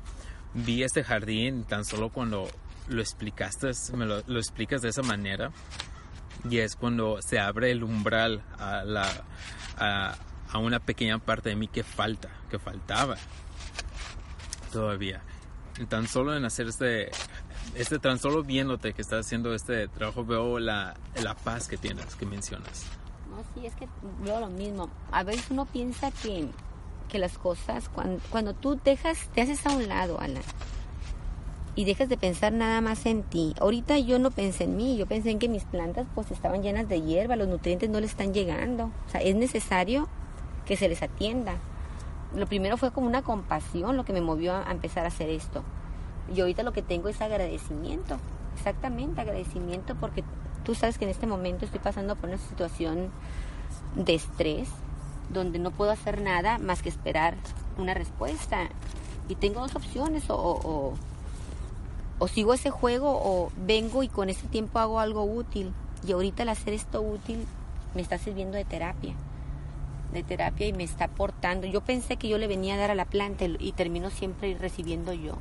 vi 0.54 0.84
este 0.84 1.04
jardín, 1.04 1.66
tan 1.66 1.84
solo 1.84 2.10
cuando 2.10 2.48
lo 2.88 3.02
explicaste, 3.02 3.72
me 3.98 4.06
lo, 4.06 4.22
lo 4.28 4.40
explicas 4.40 4.82
de 4.82 4.90
esa 4.90 5.02
manera 5.02 5.52
y 6.50 6.60
es 6.60 6.76
cuando 6.76 7.22
se 7.22 7.40
abre 7.40 7.72
el 7.72 7.84
umbral 7.84 8.44
a 8.60 8.84
la, 8.84 9.08
a, 9.78 10.16
a 10.52 10.58
una 10.58 10.80
pequeña 10.80 11.20
parte 11.20 11.50
de 11.50 11.56
mí 11.56 11.68
que 11.68 11.84
falta, 11.84 12.30
que 12.50 12.60
faltaba 12.60 13.16
todavía. 14.72 15.22
Tan 15.90 16.08
solo 16.08 16.36
en 16.36 16.46
hacer 16.46 16.68
este, 16.68 17.12
este, 17.76 18.00
tan 18.00 18.20
solo 18.20 18.44
viéndote 18.44 18.94
que 18.94 19.02
estás 19.02 19.26
haciendo 19.26 19.54
este 19.54 19.88
trabajo, 19.88 20.24
veo 20.26 20.60
la, 20.60 20.96
la 21.22 21.36
paz 21.36 21.68
que 21.68 21.78
tienes, 21.78 22.16
que 22.16 22.26
mencionas. 22.26 22.86
No, 23.30 23.44
sí, 23.54 23.66
es 23.66 23.76
que 23.76 23.88
veo 24.24 24.40
lo 24.40 24.48
mismo. 24.48 24.90
A 25.12 25.24
veces 25.24 25.46
uno 25.50 25.66
piensa 25.66 26.12
que, 26.12 26.48
que 27.10 27.20
las 27.20 27.38
cosas, 27.38 27.90
cuando, 27.90 28.22
cuando 28.30 28.54
tú 28.54 28.80
dejas, 28.84 29.30
te 29.34 29.42
haces 29.42 29.66
a 29.66 29.72
un 29.72 29.88
lado, 29.88 30.20
Alan, 30.22 30.44
y 31.76 31.84
dejas 31.84 32.08
de 32.08 32.18
pensar 32.18 32.54
nada 32.54 32.80
más 32.82 33.06
en 33.06 33.24
ti. 33.24 33.54
Ahorita 33.60 34.00
yo 34.00 34.18
no 34.18 34.32
pensé 34.32 34.64
en 34.64 34.78
mí, 34.78 34.96
yo 34.98 35.06
pensé 35.06 35.32
en 35.32 35.40
que 35.40 35.50
mis 35.50 35.66
plantas 35.66 36.08
pues 36.16 36.32
estaban 36.32 36.64
llenas 36.64 36.88
de 36.88 37.02
hierba, 37.02 37.36
los 37.36 37.48
nutrientes 37.48 37.90
no 37.90 38.00
le 38.00 38.06
están 38.06 38.34
llegando. 38.34 38.92
O 39.08 39.10
sea, 39.10 39.22
es 39.22 39.36
necesario 39.36 40.08
que 40.66 40.78
se 40.78 40.88
les 40.88 41.02
atienda. 41.02 41.56
Lo 42.34 42.48
primero 42.48 42.78
fue 42.78 42.92
como 42.92 43.08
una 43.08 43.22
compasión 43.22 43.98
lo 43.98 44.06
que 44.06 44.14
me 44.14 44.22
movió 44.22 44.56
a 44.56 44.72
empezar 44.72 45.04
a 45.04 45.10
hacer 45.10 45.30
esto. 45.30 45.64
Y 46.34 46.40
ahorita 46.40 46.64
lo 46.64 46.72
que 46.72 46.82
tengo 46.82 47.10
es 47.10 47.22
agradecimiento, 47.22 48.18
exactamente 48.56 49.22
agradecimiento 49.22 49.96
porque 49.96 50.24
tú 50.64 50.76
sabes 50.76 50.98
que 50.98 51.06
en 51.06 51.12
este 51.12 51.28
momento 51.28 51.66
estoy 51.66 51.80
pasando 51.80 52.16
por 52.16 52.30
una 52.30 52.40
situación 52.40 53.12
de 53.96 54.16
estrés 54.16 54.70
donde 55.30 55.60
no 55.60 55.72
puedo 55.72 55.92
hacer 55.92 56.22
nada 56.22 56.58
más 56.58 56.82
que 56.82 56.90
esperar 56.90 57.36
una 57.78 57.94
respuesta. 57.94 58.70
Y 59.28 59.36
tengo 59.36 59.60
dos 59.60 59.76
opciones, 59.76 60.30
o 60.30 60.36
o 60.36 60.94
sigo 62.28 62.54
ese 62.54 62.70
juego 62.70 63.10
o 63.10 63.52
vengo 63.58 64.04
y 64.04 64.08
con 64.08 64.30
ese 64.30 64.48
tiempo 64.48 64.80
hago 64.80 65.00
algo 65.00 65.24
útil. 65.24 65.74
Y 66.08 66.12
ahorita 66.12 66.44
al 66.44 66.50
hacer 66.50 66.74
esto 66.74 67.02
útil 67.02 67.46
me 67.94 68.02
está 68.02 68.18
sirviendo 68.18 68.58
de 68.58 68.66
terapia, 68.66 69.14
de 70.14 70.24
terapia 70.24 70.68
y 70.68 70.74
me 70.74 70.84
está 70.84 71.06
aportando. 71.06 71.68
Yo 71.68 71.82
pensé 71.82 72.18
que 72.18 72.28
yo 72.30 72.38
le 72.38 72.48
venía 72.48 72.76
a 72.76 72.78
dar 72.78 72.92
a 72.92 72.96
la 72.96 73.06
planta 73.06 73.46
y 73.46 73.72
termino 73.74 74.10
siempre 74.10 74.56
recibiendo 74.60 75.14
yo. 75.14 75.36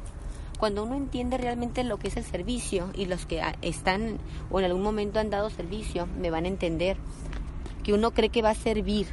Cuando 0.58 0.84
uno 0.84 0.94
entiende 0.94 1.36
realmente 1.36 1.84
lo 1.84 1.98
que 1.98 2.08
es 2.08 2.16
el 2.16 2.24
servicio 2.24 2.90
y 2.94 3.06
los 3.06 3.26
que 3.26 3.42
están 3.60 4.18
o 4.50 4.60
en 4.60 4.66
algún 4.66 4.82
momento 4.82 5.18
han 5.18 5.30
dado 5.30 5.50
servicio, 5.50 6.06
me 6.18 6.30
van 6.30 6.44
a 6.44 6.48
entender 6.48 6.96
que 7.82 7.92
uno 7.92 8.12
cree 8.12 8.30
que 8.30 8.42
va 8.42 8.50
a 8.50 8.54
servir 8.54 9.08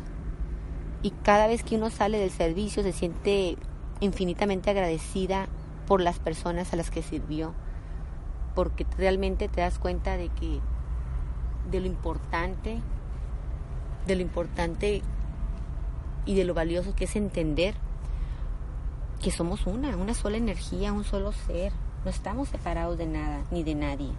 y 1.03 1.12
cada 1.24 1.48
vez 1.48 1.63
que 1.63 1.75
uno 1.75 1.89
sale 1.89 2.20
del 2.20 2.30
servicio 2.30 2.84
se 2.84 2.94
siente 2.94 3.58
infinitamente 4.00 4.70
agradecida 4.70 5.50
por 5.91 6.00
las 6.00 6.19
personas 6.19 6.71
a 6.71 6.77
las 6.77 6.89
que 6.89 7.03
sirvió, 7.03 7.53
porque 8.55 8.88
realmente 8.98 9.50
te 9.50 9.60
das 9.60 9.77
cuenta 9.77 10.15
de 10.15 10.29
que 10.29 10.62
de 11.69 11.81
lo 11.81 11.86
importante, 11.86 12.79
de 14.07 14.15
lo 14.15 14.21
importante 14.21 15.01
y 16.25 16.36
de 16.36 16.45
lo 16.45 16.53
valioso 16.53 16.95
que 16.95 17.03
es 17.03 17.17
entender 17.17 17.75
que 19.21 19.31
somos 19.31 19.67
una, 19.67 19.98
una 19.98 20.13
sola 20.13 20.38
energía, 20.38 20.93
un 20.93 21.03
solo 21.03 21.33
ser. 21.33 21.74
No 22.05 22.10
estamos 22.10 22.48
separados 22.48 22.98
de 22.98 23.07
nada 23.07 23.41
ni 23.51 23.63
de 23.63 23.75
nadie. 23.75 24.12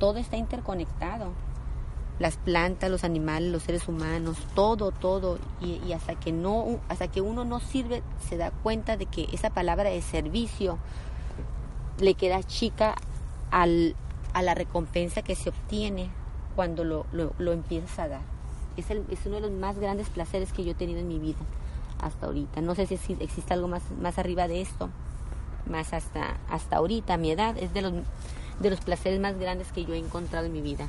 Todo 0.00 0.18
está 0.18 0.36
interconectado. 0.36 1.26
Las 2.18 2.36
plantas, 2.36 2.90
los 2.90 3.04
animales, 3.04 3.52
los 3.52 3.62
seres 3.62 3.86
humanos, 3.86 4.38
todo, 4.56 4.90
todo. 4.90 5.38
Y, 5.60 5.92
hasta 5.92 6.16
que 6.16 6.32
no, 6.32 6.80
hasta 6.88 7.06
que 7.06 7.20
uno 7.20 7.44
no 7.44 7.60
sirve, 7.60 8.02
se 8.28 8.36
da 8.36 8.50
cuenta 8.50 8.96
de 8.96 9.06
que 9.06 9.28
esa 9.32 9.50
palabra 9.50 9.90
de 9.90 10.02
servicio 10.02 10.80
le 11.98 12.14
queda 12.14 12.42
chica 12.42 12.94
al, 13.50 13.94
a 14.32 14.42
la 14.42 14.54
recompensa 14.54 15.22
que 15.22 15.34
se 15.34 15.50
obtiene 15.50 16.10
cuando 16.56 16.84
lo, 16.84 17.06
lo, 17.12 17.52
empiezas 17.52 17.98
a 17.98 18.08
dar. 18.08 18.20
Es, 18.76 18.90
el, 18.90 19.04
es, 19.10 19.20
uno 19.26 19.36
de 19.36 19.42
los 19.42 19.50
más 19.50 19.78
grandes 19.78 20.08
placeres 20.08 20.52
que 20.52 20.64
yo 20.64 20.72
he 20.72 20.74
tenido 20.74 21.00
en 21.00 21.08
mi 21.08 21.18
vida 21.18 21.38
hasta 22.00 22.26
ahorita. 22.26 22.60
No 22.60 22.74
sé 22.74 22.86
si 22.86 23.16
existe 23.20 23.54
algo 23.54 23.68
más, 23.68 23.82
más 24.00 24.18
arriba 24.18 24.48
de 24.48 24.60
esto, 24.60 24.90
más 25.70 25.92
hasta, 25.92 26.36
hasta 26.48 26.76
ahorita, 26.76 27.16
mi 27.16 27.30
edad, 27.30 27.56
es 27.58 27.72
de 27.72 27.82
los, 27.82 27.92
de 28.60 28.70
los 28.70 28.80
placeres 28.80 29.20
más 29.20 29.38
grandes 29.38 29.72
que 29.72 29.84
yo 29.84 29.94
he 29.94 29.98
encontrado 29.98 30.46
en 30.46 30.52
mi 30.52 30.62
vida. 30.62 30.88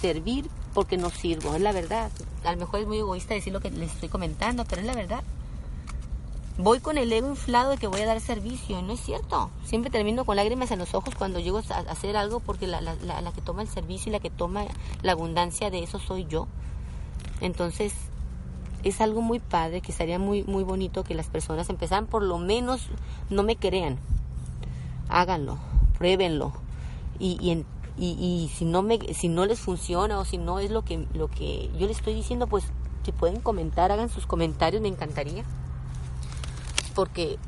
Servir 0.00 0.48
porque 0.74 0.96
no 0.96 1.10
sirvo, 1.10 1.54
es 1.54 1.60
la 1.60 1.72
verdad. 1.72 2.10
A 2.44 2.52
lo 2.52 2.58
mejor 2.58 2.80
es 2.80 2.86
muy 2.86 2.98
egoísta 2.98 3.34
decir 3.34 3.52
lo 3.52 3.60
que 3.60 3.70
les 3.70 3.92
estoy 3.92 4.08
comentando, 4.08 4.64
pero 4.64 4.80
es 4.80 4.86
la 4.86 4.94
verdad 4.94 5.22
voy 6.58 6.80
con 6.80 6.98
el 6.98 7.12
ego 7.12 7.28
inflado 7.28 7.70
de 7.70 7.76
que 7.78 7.86
voy 7.86 8.00
a 8.00 8.06
dar 8.06 8.20
servicio. 8.20 8.82
No 8.82 8.92
es 8.92 9.00
cierto. 9.00 9.50
Siempre 9.64 9.90
termino 9.90 10.24
con 10.24 10.36
lágrimas 10.36 10.70
en 10.72 10.80
los 10.80 10.92
ojos 10.92 11.14
cuando 11.14 11.38
llego 11.38 11.58
a 11.58 11.78
hacer 11.90 12.16
algo 12.16 12.40
porque 12.40 12.66
la, 12.66 12.80
la, 12.80 12.96
la, 12.96 13.32
que 13.32 13.40
toma 13.40 13.62
el 13.62 13.68
servicio 13.68 14.10
y 14.10 14.12
la 14.12 14.20
que 14.20 14.30
toma 14.30 14.64
la 15.02 15.12
abundancia 15.12 15.70
de 15.70 15.82
eso 15.82 15.98
soy 15.98 16.26
yo. 16.26 16.48
Entonces, 17.40 17.94
es 18.82 19.00
algo 19.00 19.22
muy 19.22 19.38
padre, 19.38 19.80
que 19.80 19.92
sería 19.92 20.18
muy, 20.18 20.42
muy 20.42 20.64
bonito 20.64 21.04
que 21.04 21.14
las 21.14 21.28
personas 21.28 21.70
empezaran 21.70 22.06
por 22.06 22.22
lo 22.22 22.38
menos, 22.38 22.88
no 23.30 23.44
me 23.44 23.56
crean. 23.56 23.98
Háganlo, 25.08 25.58
pruébenlo. 25.96 26.52
Y, 27.20 27.38
y, 27.40 27.64
y, 27.96 28.10
y 28.12 28.48
si, 28.48 28.64
no 28.64 28.82
me, 28.82 28.98
si 29.14 29.28
no 29.28 29.46
les 29.46 29.60
funciona 29.60 30.18
o 30.18 30.24
si 30.24 30.38
no 30.38 30.58
es 30.58 30.70
lo 30.72 30.82
que, 30.82 31.06
lo 31.14 31.28
que 31.28 31.70
yo 31.78 31.86
les 31.86 31.98
estoy 31.98 32.14
diciendo, 32.14 32.48
pues 32.48 32.64
si 33.04 33.12
pueden 33.12 33.40
comentar, 33.40 33.92
hagan 33.92 34.08
sus 34.08 34.26
comentarios, 34.26 34.82
me 34.82 34.88
encantaría 34.88 35.44
porque 36.98 37.38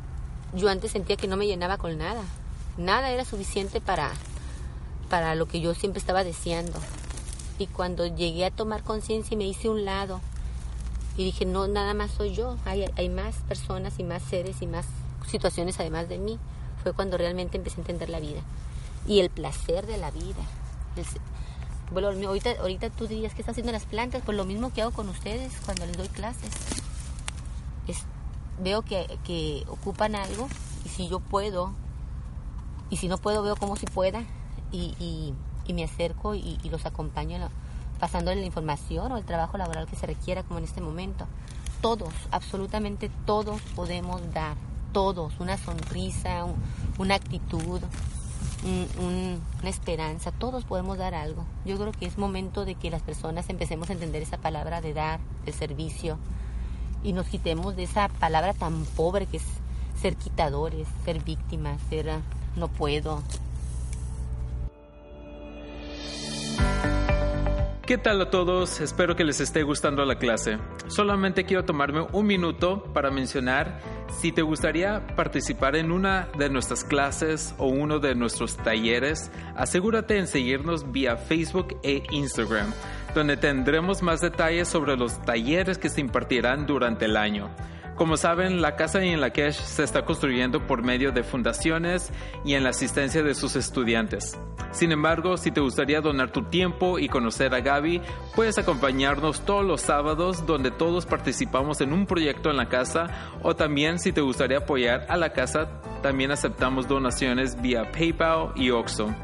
yo 0.54 0.68
antes 0.68 0.92
sentía 0.92 1.16
que 1.16 1.26
no 1.26 1.36
me 1.36 1.48
llenaba 1.48 1.76
con 1.76 1.98
nada. 1.98 2.22
Nada 2.78 3.10
era 3.10 3.24
suficiente 3.24 3.80
para, 3.80 4.12
para 5.08 5.34
lo 5.34 5.48
que 5.48 5.60
yo 5.60 5.74
siempre 5.74 5.98
estaba 5.98 6.22
deseando. 6.22 6.78
Y 7.58 7.66
cuando 7.66 8.06
llegué 8.06 8.44
a 8.44 8.52
tomar 8.52 8.84
conciencia 8.84 9.34
y 9.34 9.36
me 9.36 9.48
hice 9.48 9.68
un 9.68 9.84
lado 9.84 10.20
y 11.16 11.24
dije, 11.24 11.46
no, 11.46 11.66
nada 11.66 11.94
más 11.94 12.12
soy 12.12 12.32
yo, 12.32 12.58
hay, 12.64 12.84
hay 12.94 13.08
más 13.08 13.38
personas 13.48 13.98
y 13.98 14.04
más 14.04 14.22
seres 14.22 14.62
y 14.62 14.68
más 14.68 14.86
situaciones 15.26 15.80
además 15.80 16.08
de 16.08 16.18
mí, 16.18 16.38
fue 16.84 16.92
cuando 16.92 17.18
realmente 17.18 17.56
empecé 17.56 17.78
a 17.78 17.80
entender 17.80 18.08
la 18.08 18.20
vida. 18.20 18.42
Y 19.04 19.18
el 19.18 19.30
placer 19.30 19.84
de 19.88 19.96
la 19.96 20.12
vida. 20.12 20.44
bueno, 21.90 22.06
ahorita, 22.06 22.52
ahorita 22.60 22.90
tú 22.90 23.08
dirías 23.08 23.34
que 23.34 23.42
estás 23.42 23.54
haciendo 23.54 23.72
las 23.72 23.86
plantas, 23.86 24.22
pues 24.24 24.36
lo 24.36 24.44
mismo 24.44 24.72
que 24.72 24.82
hago 24.82 24.92
con 24.92 25.08
ustedes 25.08 25.54
cuando 25.64 25.86
les 25.86 25.96
doy 25.96 26.08
clases. 26.08 26.52
Es 27.88 28.04
veo 28.62 28.82
que, 28.82 29.18
que 29.24 29.64
ocupan 29.68 30.14
algo 30.14 30.48
y 30.84 30.88
si 30.88 31.08
yo 31.08 31.20
puedo, 31.20 31.72
y 32.90 32.96
si 32.96 33.08
no 33.08 33.18
puedo, 33.18 33.42
veo 33.42 33.56
como 33.56 33.76
si 33.76 33.86
pueda 33.86 34.24
y, 34.72 34.94
y, 34.98 35.34
me 35.72 35.84
acerco 35.84 36.34
y, 36.34 36.58
los 36.68 36.84
acompaño 36.84 37.38
pasándole 38.00 38.40
la 38.40 38.46
información 38.46 39.12
o 39.12 39.18
el 39.18 39.24
trabajo 39.24 39.56
laboral 39.56 39.86
que 39.86 39.94
se 39.94 40.06
requiera 40.06 40.42
como 40.42 40.58
en 40.58 40.64
este 40.64 40.80
momento. 40.80 41.26
Todos, 41.80 42.12
absolutamente 42.32 43.08
todos 43.24 43.60
podemos 43.76 44.20
dar, 44.34 44.56
todos, 44.92 45.38
una 45.38 45.56
sonrisa, 45.56 46.44
una 46.98 47.14
actitud, 47.14 47.80
una 48.98 49.68
esperanza, 49.70 50.32
todos 50.32 50.64
podemos 50.64 50.98
dar 50.98 51.14
algo. 51.14 51.44
Yo 51.64 51.78
creo 51.78 51.92
que 51.92 52.06
es 52.06 52.18
momento 52.18 52.64
de 52.64 52.74
que 52.74 52.90
las 52.90 53.02
personas 53.02 53.48
empecemos 53.48 53.90
a 53.90 53.92
entender 53.92 54.22
esa 54.22 54.38
palabra 54.38 54.80
de 54.80 54.92
dar, 54.92 55.20
el 55.46 55.54
servicio, 55.54 56.18
y 57.02 57.12
nos 57.12 57.26
quitemos 57.26 57.76
de 57.76 57.84
esa 57.84 58.08
palabra 58.08 58.52
tan 58.54 58.84
pobre 58.84 59.26
que 59.26 59.38
es 59.38 59.44
ser 60.00 60.16
quitadores, 60.16 60.88
ser 61.04 61.22
víctimas, 61.22 61.80
ser 61.88 62.10
ah, 62.10 62.20
no 62.56 62.68
puedo. 62.68 63.22
¿Qué 67.90 67.98
tal 67.98 68.20
a 68.20 68.30
todos? 68.30 68.80
Espero 68.80 69.16
que 69.16 69.24
les 69.24 69.40
esté 69.40 69.64
gustando 69.64 70.04
la 70.04 70.14
clase. 70.14 70.58
Solamente 70.86 71.44
quiero 71.44 71.64
tomarme 71.64 72.06
un 72.12 72.24
minuto 72.24 72.84
para 72.94 73.10
mencionar 73.10 73.80
si 74.20 74.30
te 74.30 74.42
gustaría 74.42 75.08
participar 75.16 75.74
en 75.74 75.90
una 75.90 76.28
de 76.38 76.50
nuestras 76.50 76.84
clases 76.84 77.52
o 77.58 77.66
uno 77.66 77.98
de 77.98 78.14
nuestros 78.14 78.56
talleres, 78.56 79.32
asegúrate 79.56 80.18
en 80.18 80.28
seguirnos 80.28 80.92
vía 80.92 81.16
Facebook 81.16 81.80
e 81.82 82.04
Instagram 82.12 82.72
donde 83.12 83.36
tendremos 83.36 84.02
más 84.02 84.20
detalles 84.20 84.68
sobre 84.68 84.96
los 84.96 85.20
talleres 85.22 85.76
que 85.76 85.88
se 85.88 86.00
impartirán 86.00 86.66
durante 86.66 87.06
el 87.06 87.16
año. 87.16 87.50
Como 88.00 88.16
saben, 88.16 88.62
la 88.62 88.76
casa 88.76 89.04
en 89.04 89.20
la 89.20 89.28
Kesh 89.28 89.56
se 89.56 89.82
está 89.82 90.06
construyendo 90.06 90.66
por 90.66 90.82
medio 90.82 91.12
de 91.12 91.22
fundaciones 91.22 92.10
y 92.46 92.54
en 92.54 92.64
la 92.64 92.70
asistencia 92.70 93.22
de 93.22 93.34
sus 93.34 93.56
estudiantes. 93.56 94.38
Sin 94.70 94.90
embargo, 94.90 95.36
si 95.36 95.50
te 95.50 95.60
gustaría 95.60 96.00
donar 96.00 96.32
tu 96.32 96.44
tiempo 96.44 96.98
y 96.98 97.10
conocer 97.10 97.54
a 97.54 97.60
Gaby, 97.60 98.00
puedes 98.34 98.56
acompañarnos 98.56 99.42
todos 99.42 99.66
los 99.66 99.82
sábados 99.82 100.46
donde 100.46 100.70
todos 100.70 101.04
participamos 101.04 101.82
en 101.82 101.92
un 101.92 102.06
proyecto 102.06 102.48
en 102.48 102.56
la 102.56 102.70
casa 102.70 103.08
o 103.42 103.54
también 103.54 103.98
si 103.98 104.12
te 104.12 104.22
gustaría 104.22 104.60
apoyar 104.60 105.04
a 105.10 105.18
la 105.18 105.34
casa, 105.34 105.68
también 106.00 106.30
aceptamos 106.30 106.88
donaciones 106.88 107.60
vía 107.60 107.92
PayPal 107.92 108.52
y 108.56 108.70
Oxxo. 108.70 109.14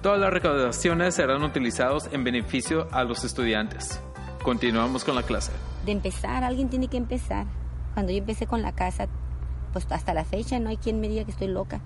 Todas 0.00 0.18
las 0.18 0.32
recaudaciones 0.32 1.16
serán 1.16 1.42
utilizadas 1.42 2.08
en 2.10 2.24
beneficio 2.24 2.88
a 2.92 3.04
los 3.04 3.24
estudiantes. 3.24 4.00
Continuamos 4.42 5.04
con 5.04 5.16
la 5.16 5.22
clase. 5.22 5.52
De 5.84 5.92
empezar, 5.92 6.42
alguien 6.44 6.70
tiene 6.70 6.88
que 6.88 6.96
empezar. 6.96 7.44
Cuando 7.94 8.12
yo 8.12 8.18
empecé 8.18 8.46
con 8.46 8.62
la 8.62 8.72
casa, 8.72 9.08
pues 9.72 9.86
hasta 9.90 10.14
la 10.14 10.24
fecha 10.24 10.58
no 10.58 10.70
hay 10.70 10.76
quien 10.76 11.00
me 11.00 11.08
diga 11.08 11.24
que 11.24 11.30
estoy 11.30 11.48
loca. 11.48 11.80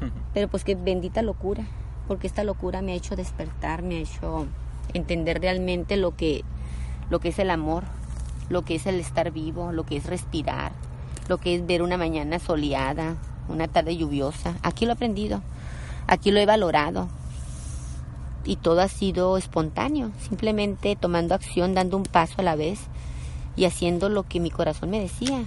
Pero 0.34 0.48
pues 0.48 0.64
que 0.64 0.74
bendita 0.74 1.22
locura, 1.22 1.64
porque 2.08 2.26
esta 2.26 2.44
locura 2.44 2.82
me 2.82 2.92
ha 2.92 2.96
hecho 2.96 3.16
despertar, 3.16 3.82
me 3.82 3.96
ha 3.96 4.00
hecho 4.00 4.46
entender 4.94 5.40
realmente 5.40 5.96
lo 5.96 6.16
que, 6.16 6.44
lo 7.10 7.20
que 7.20 7.28
es 7.28 7.38
el 7.38 7.50
amor, 7.50 7.84
lo 8.48 8.62
que 8.62 8.74
es 8.76 8.86
el 8.86 8.98
estar 8.98 9.30
vivo, 9.30 9.72
lo 9.72 9.84
que 9.84 9.96
es 9.96 10.06
respirar, 10.06 10.72
lo 11.28 11.38
que 11.38 11.54
es 11.54 11.66
ver 11.66 11.82
una 11.82 11.96
mañana 11.96 12.38
soleada, 12.38 13.16
una 13.48 13.68
tarde 13.68 13.96
lluviosa. 13.96 14.56
Aquí 14.62 14.84
lo 14.84 14.92
he 14.92 14.94
aprendido, 14.94 15.42
aquí 16.06 16.30
lo 16.30 16.40
he 16.40 16.46
valorado. 16.46 17.08
Y 18.44 18.56
todo 18.56 18.80
ha 18.80 18.88
sido 18.88 19.36
espontáneo, 19.36 20.12
simplemente 20.18 20.96
tomando 20.96 21.34
acción, 21.34 21.74
dando 21.74 21.98
un 21.98 22.04
paso 22.04 22.36
a 22.38 22.42
la 22.42 22.56
vez 22.56 22.88
y 23.60 23.66
haciendo 23.66 24.08
lo 24.08 24.22
que 24.22 24.40
mi 24.40 24.50
corazón 24.50 24.88
me 24.88 25.00
decía. 25.00 25.44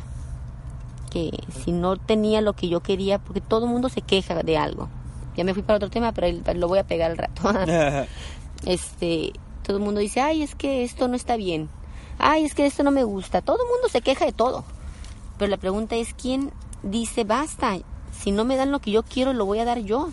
Que 1.10 1.32
si 1.64 1.72
no 1.72 1.98
tenía 1.98 2.42
lo 2.42 2.54
que 2.54 2.70
yo 2.70 2.82
quería, 2.82 3.18
porque 3.18 3.42
todo 3.42 3.66
el 3.66 3.72
mundo 3.72 3.90
se 3.90 4.04
queja 4.04 4.44
de 4.44 4.56
algo. 4.56 4.88
Ya 5.36 5.44
me 5.44 5.56
fui 5.56 5.64
para 5.64 5.78
otro 5.78 5.90
tema, 5.90 6.12
pero 6.12 6.38
lo 6.54 6.68
voy 6.68 6.78
a 6.78 6.84
pegar 6.84 7.10
al 7.10 7.18
rato. 7.18 7.42
este, 8.68 9.34
todo 9.64 9.78
el 9.78 9.84
mundo 9.84 10.00
dice, 10.00 10.22
ay, 10.22 10.44
es 10.44 10.54
que 10.54 10.84
esto 10.84 11.08
no 11.08 11.16
está 11.16 11.38
bien. 11.38 11.70
Ay, 12.20 12.46
es 12.46 12.54
que 12.54 12.68
esto 12.68 12.84
no 12.84 12.92
me 12.92 13.04
gusta. 13.04 13.42
Todo 13.42 13.58
el 13.64 13.68
mundo 13.68 13.90
se 13.90 14.02
queja 14.02 14.26
de 14.26 14.32
todo. 14.32 14.64
Pero 15.40 15.50
la 15.50 15.58
pregunta 15.58 15.96
es, 15.96 16.14
¿quién 16.14 16.52
dice, 16.84 17.24
basta? 17.24 17.80
Si 18.16 18.32
no 18.32 18.46
me 18.46 18.58
dan 18.58 18.72
lo 18.72 18.80
que 18.80 18.92
yo 18.92 19.02
quiero, 19.02 19.34
lo 19.34 19.48
voy 19.48 19.58
a 19.58 19.66
dar 19.66 19.80
yo. 19.80 20.10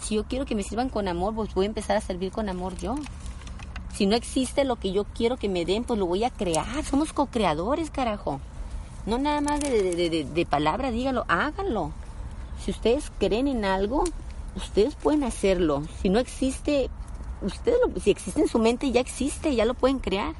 Si 0.00 0.14
yo 0.14 0.24
quiero 0.24 0.46
que 0.46 0.54
me 0.54 0.62
sirvan 0.62 0.88
con 0.88 1.08
amor, 1.08 1.34
pues 1.34 1.52
voy 1.52 1.66
a 1.66 1.68
empezar 1.68 1.98
a 1.98 2.00
servir 2.00 2.32
con 2.32 2.48
amor 2.48 2.74
yo. 2.78 2.94
Si 3.92 4.06
no 4.06 4.14
existe 4.16 4.64
lo 4.64 4.76
que 4.76 4.92
yo 4.92 5.04
quiero 5.04 5.36
que 5.36 5.48
me 5.48 5.64
den, 5.64 5.84
pues 5.84 5.98
lo 5.98 6.06
voy 6.06 6.24
a 6.24 6.30
crear. 6.30 6.84
Somos 6.84 7.12
co-creadores, 7.12 7.90
carajo. 7.90 8.40
No 9.06 9.18
nada 9.18 9.40
más 9.40 9.60
de, 9.60 9.94
de, 9.94 10.24
de, 10.24 10.46
palabra, 10.46 10.90
dígalo, 10.90 11.24
háganlo. 11.28 11.92
Si 12.62 12.70
ustedes 12.70 13.10
creen 13.18 13.48
en 13.48 13.64
algo, 13.64 14.04
ustedes 14.54 14.94
pueden 14.96 15.24
hacerlo. 15.24 15.82
Si 16.02 16.10
no 16.10 16.18
existe, 16.18 16.90
ustedes 17.40 17.78
lo, 17.86 18.00
si 18.00 18.10
existe 18.10 18.42
en 18.42 18.48
su 18.48 18.58
mente, 18.58 18.90
ya 18.90 19.00
existe, 19.00 19.54
ya 19.54 19.64
lo 19.64 19.74
pueden 19.74 19.98
crear. 19.98 20.34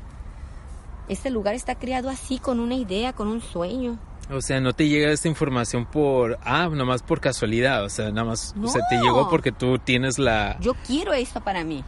Este 1.09 1.31
lugar 1.31 1.55
está 1.55 1.76
creado 1.76 2.11
así, 2.11 2.38
con 2.38 2.61
una 2.61 2.75
idea, 2.75 3.14
con 3.14 3.28
un 3.28 3.40
sueño. 3.40 3.99
O 4.31 4.43
sea, 4.43 4.61
no 4.61 4.75
te 4.75 4.87
llega 4.88 5.11
esta 5.11 5.28
información 5.28 5.87
por, 5.87 6.38
ah, 6.45 6.69
más 6.69 7.02
por 7.02 7.21
casualidad, 7.21 7.83
o 7.85 7.88
sea, 7.88 8.11
nada 8.11 8.25
más, 8.25 8.55
o 8.62 8.69
sea, 8.69 8.83
te 8.90 8.99
llegó 8.99 9.31
porque 9.31 9.52
tú 9.52 9.78
tienes 9.78 10.19
la... 10.19 10.59
Yo 10.61 10.75
quiero 10.87 11.14
esto 11.14 11.40
para 11.40 11.64
mí. 11.64 11.83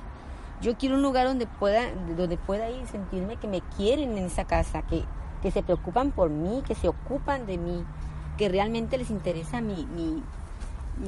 Yo 0.60 0.76
quiero 0.76 0.96
un 0.96 1.02
lugar 1.02 1.26
donde 1.26 1.46
pueda, 1.46 1.82
donde 2.16 2.36
pueda 2.36 2.70
ir 2.70 2.86
sentirme 2.86 3.36
que 3.36 3.48
me 3.48 3.62
quieren 3.76 4.18
en 4.18 4.24
esa 4.24 4.44
casa, 4.44 4.82
que, 4.82 5.04
que 5.42 5.50
se 5.50 5.62
preocupan 5.62 6.10
por 6.10 6.30
mí, 6.30 6.62
que 6.66 6.74
se 6.74 6.88
ocupan 6.88 7.46
de 7.46 7.56
mí, 7.56 7.84
que 8.36 8.48
realmente 8.48 8.98
les 8.98 9.10
interesa 9.10 9.60
mi, 9.60 9.86
mi, 9.86 10.22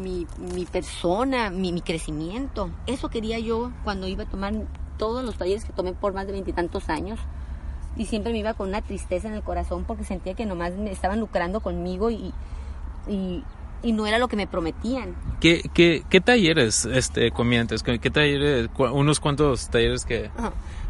mi, 0.01 0.27
mi 0.55 0.65
persona, 0.65 1.51
mi, 1.51 1.73
mi 1.73 1.83
crecimiento. 1.83 2.71
Eso 2.87 3.11
quería 3.11 3.39
yo 3.39 3.73
cuando 3.85 4.09
iba 4.09 4.25
a 4.25 4.29
tomar 4.29 4.55
todos 4.97 5.25
los 5.25 5.37
talleres 5.37 5.65
que 5.65 5.73
tomé 5.73 5.93
por 5.93 6.15
más 6.15 6.27
de 6.27 6.33
veintitantos 6.33 6.89
años 6.89 7.19
y 7.97 8.07
siempre 8.07 8.33
me 8.33 8.39
iba 8.39 8.55
con 8.55 8.69
una 8.69 8.83
tristeza 8.83 9.29
en 9.29 9.35
el 9.35 9.43
corazón 9.43 9.85
porque 9.85 10.05
sentía 10.05 10.35
que 10.35 10.47
nomás 10.47 10.73
me 10.75 10.91
estaban 10.91 11.21
lucrando 11.21 11.61
conmigo 11.61 12.11
y, 12.11 12.33
y, 13.09 13.45
no 13.91 14.07
era 14.07 14.19
lo 14.19 14.29
que 14.29 14.37
me 14.37 14.47
prometían. 14.47 15.17
¿Qué, 15.41 15.69
qué, 15.75 16.05
qué 16.09 16.21
talleres 16.21 16.85
este, 16.85 17.33
comienzas? 17.33 17.83
¿Qué 17.83 18.11
talleres, 18.11 18.71
unos 18.79 19.19
cuantos 19.19 19.69
talleres 19.69 20.05
que... 20.05 20.31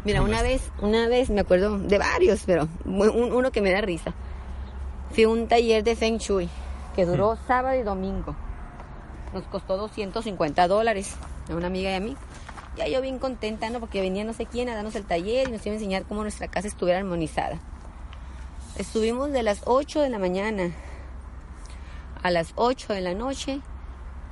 Mira, 0.05 0.21
una 0.21 0.43
vez, 0.43 0.69
una 0.79 1.07
vez, 1.07 1.31
me 1.31 1.41
acuerdo 1.41 1.79
de 1.79 1.97
varios, 1.97 2.43
pero 2.45 2.67
uno 2.85 3.51
que 3.51 3.61
me 3.61 3.71
da 3.71 3.81
risa. 3.81 4.13
Fui 5.11 5.23
a 5.23 5.29
un 5.29 5.47
taller 5.47 5.83
de 5.83 5.95
Feng 5.95 6.19
Shui 6.19 6.49
que 6.95 7.05
duró 7.05 7.37
sábado 7.47 7.79
y 7.79 7.83
domingo. 7.83 8.35
Nos 9.33 9.43
costó 9.45 9.77
250 9.77 10.67
dólares 10.67 11.15
a 11.49 11.55
una 11.55 11.67
amiga 11.67 11.89
y 11.89 11.95
a 11.95 11.99
mí 11.99 12.15
ya 12.77 12.87
yo 12.87 13.01
bien 13.01 13.19
contenta, 13.19 13.69
¿no? 13.69 13.79
Porque 13.79 14.01
venía 14.01 14.23
no 14.23 14.33
sé 14.33 14.45
quién 14.45 14.69
a 14.69 14.75
darnos 14.75 14.95
el 14.95 15.05
taller 15.05 15.47
y 15.47 15.51
nos 15.51 15.65
iba 15.65 15.73
a 15.73 15.77
enseñar 15.77 16.03
cómo 16.03 16.21
nuestra 16.21 16.47
casa 16.47 16.67
estuviera 16.67 16.99
armonizada. 16.99 17.59
Estuvimos 18.77 19.31
de 19.31 19.43
las 19.43 19.61
8 19.65 20.01
de 20.01 20.09
la 20.09 20.19
mañana 20.19 20.71
a 22.23 22.31
las 22.31 22.53
8 22.55 22.93
de 22.93 23.01
la 23.01 23.13
noche, 23.13 23.59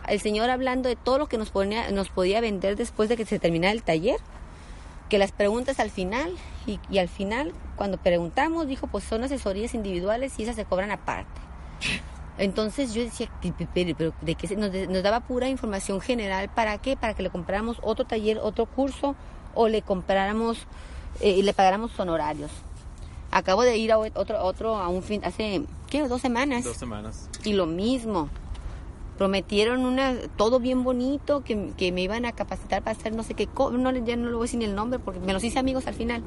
el 0.08 0.20
señor 0.20 0.50
hablando 0.50 0.90
de 0.90 0.96
todo 0.96 1.20
lo 1.20 1.28
que 1.28 1.38
nos, 1.38 1.52
ponía, 1.52 1.92
nos 1.92 2.10
podía 2.10 2.42
vender 2.42 2.76
después 2.76 3.10
de 3.10 3.18
que 3.18 3.26
se 3.26 3.38
terminara 3.38 3.74
el 3.74 3.84
taller, 3.84 4.20
que 5.10 5.18
las 5.18 5.32
preguntas 5.32 5.80
al 5.80 5.92
final, 5.92 6.34
y, 6.66 6.98
al 6.98 7.10
final, 7.10 7.54
cuando 7.76 7.98
preguntamos, 7.98 8.68
dijo, 8.68 8.88
pues 8.88 9.04
son 9.04 9.24
asesorías 9.24 9.74
individuales 9.74 10.34
y 10.40 10.44
esas 10.44 10.56
se 10.56 10.66
cobran 10.66 10.92
aparte. 10.92 11.42
Entonces 12.38 12.94
yo 12.94 13.04
decía, 13.04 13.30
pero 13.74 14.14
de 14.22 14.36
que 14.36 14.56
nos, 14.56 14.72
nos, 14.90 15.04
daba 15.04 15.20
pura 15.20 15.50
información 15.50 16.00
general, 16.00 16.50
¿para 16.50 16.78
qué? 16.78 16.96
Para 16.96 17.14
que 17.14 17.24
le 17.24 17.30
compráramos 17.30 17.78
otro 17.82 18.06
taller, 18.06 18.40
otro 18.42 18.66
curso 18.66 19.16
o 19.54 19.68
le 19.68 19.82
compráramos 19.82 20.66
eh, 21.20 21.32
y 21.32 21.42
le 21.44 21.54
pagáramos 21.54 22.00
honorarios. 22.00 22.52
Acabo 23.32 23.64
de 23.64 23.78
ir 23.78 23.92
a 23.92 23.98
otro, 23.98 24.44
otro 24.44 24.76
a 24.78 24.88
un 24.88 25.04
fin, 25.04 25.22
hace, 25.24 25.64
¿qué? 25.92 26.08
Dos 26.08 26.22
semanas. 26.22 26.64
Dos 26.64 26.78
semanas. 26.78 27.30
Y 27.44 27.54
lo 27.54 27.68
mismo. 27.68 28.30
Prometieron 29.18 29.86
una, 29.86 30.16
todo 30.38 30.60
bien 30.60 30.84
bonito, 30.84 31.44
que, 31.44 31.74
que 31.78 31.92
me 31.92 32.02
iban 32.02 32.26
a 32.26 32.32
capacitar 32.32 32.82
para 32.82 32.98
hacer 32.98 33.14
no 33.14 33.22
sé 33.22 33.36
qué, 33.36 33.48
no, 33.56 33.92
ya 33.92 34.16
no 34.16 34.30
lo 34.30 34.38
voy 34.38 34.46
a 34.46 34.48
decir 34.48 34.58
ni 34.58 34.66
el 34.66 34.74
nombre 34.74 34.98
porque 34.98 35.20
me 35.20 35.34
los 35.34 35.44
hice 35.44 35.60
amigos 35.60 35.86
al 35.86 35.94
final. 35.94 36.24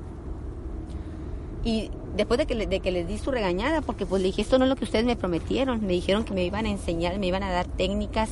Y 1.64 1.90
después 2.14 2.38
de 2.38 2.46
que, 2.46 2.66
de 2.66 2.80
que 2.80 2.92
les 2.92 3.08
di 3.08 3.18
su 3.18 3.32
regañada, 3.32 3.80
porque 3.80 4.06
pues 4.06 4.22
le 4.22 4.26
dije, 4.26 4.42
esto 4.42 4.58
no 4.58 4.66
es 4.66 4.68
lo 4.68 4.76
que 4.76 4.84
ustedes 4.84 5.04
me 5.04 5.16
prometieron, 5.16 5.84
me 5.84 5.94
dijeron 5.94 6.24
que 6.24 6.34
me 6.34 6.44
iban 6.44 6.66
a 6.66 6.70
enseñar, 6.70 7.18
me 7.18 7.26
iban 7.26 7.42
a 7.42 7.50
dar 7.50 7.66
técnicas, 7.66 8.30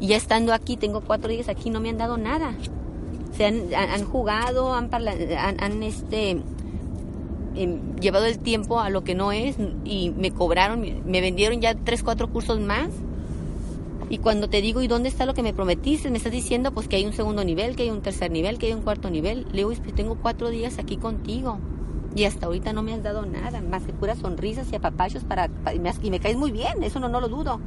y 0.00 0.08
ya 0.08 0.16
estando 0.16 0.52
aquí, 0.52 0.76
tengo 0.76 1.02
cuatro 1.02 1.28
días 1.28 1.48
aquí, 1.48 1.70
no 1.70 1.80
me 1.80 1.90
han 1.90 1.98
dado 1.98 2.16
nada. 2.16 2.54
Se 3.36 3.46
han, 3.46 3.72
han, 3.74 4.04
jugado, 4.04 4.74
han, 4.74 4.90
han, 4.92 5.82
este, 5.82 6.42
llevado 8.00 8.26
el 8.26 8.38
tiempo 8.38 8.80
a 8.80 8.90
lo 8.90 9.04
que 9.04 9.14
no 9.14 9.32
es, 9.32 9.56
y 9.84 10.10
me 10.10 10.30
cobraron, 10.30 10.80
me 10.80 11.20
vendieron 11.20 11.60
ya 11.60 11.74
tres, 11.74 12.02
cuatro 12.02 12.28
cursos 12.28 12.60
más. 12.60 12.88
Y 14.12 14.18
cuando 14.18 14.48
te 14.48 14.60
digo, 14.60 14.82
¿y 14.82 14.88
dónde 14.88 15.08
está 15.08 15.24
lo 15.24 15.32
que 15.32 15.42
me 15.42 15.54
prometiste? 15.54 16.10
Me 16.10 16.18
estás 16.18 16.32
diciendo 16.32 16.72
pues 16.72 16.86
que 16.86 16.96
hay 16.96 17.06
un 17.06 17.14
segundo 17.14 17.44
nivel, 17.44 17.76
que 17.76 17.84
hay 17.84 17.90
un 17.90 18.02
tercer 18.02 18.30
nivel, 18.30 18.58
que 18.58 18.66
hay 18.66 18.74
un 18.74 18.82
cuarto 18.82 19.08
nivel. 19.08 19.46
Le 19.52 19.58
digo, 19.58 19.70
pues 19.70 19.94
tengo 19.94 20.16
cuatro 20.16 20.50
días 20.50 20.78
aquí 20.78 20.98
contigo. 20.98 21.58
Y 22.14 22.24
hasta 22.24 22.46
ahorita 22.46 22.74
no 22.74 22.82
me 22.82 22.92
has 22.92 23.02
dado 23.02 23.24
nada, 23.24 23.62
más 23.62 23.84
que 23.84 23.92
puras 23.94 24.18
sonrisas 24.18 24.70
y 24.70 24.76
apapachos 24.76 25.24
para, 25.24 25.48
y, 25.72 26.10
me, 26.10 26.20
caes 26.20 26.36
muy 26.36 26.52
bien, 26.52 26.82
eso 26.82 27.00
no, 27.00 27.08
no 27.08 27.20
lo 27.20 27.28
dudo. 27.28 27.58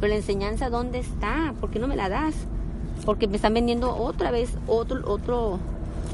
Pero 0.00 0.08
la 0.08 0.16
enseñanza, 0.16 0.70
¿dónde 0.70 1.00
está? 1.00 1.54
¿Por 1.60 1.70
qué 1.70 1.78
no 1.78 1.86
me 1.86 1.96
la 1.96 2.08
das? 2.08 2.34
Porque 3.04 3.28
me 3.28 3.36
están 3.36 3.52
vendiendo 3.52 3.94
otra 3.94 4.30
vez 4.30 4.56
otro, 4.66 5.02
otro, 5.06 5.58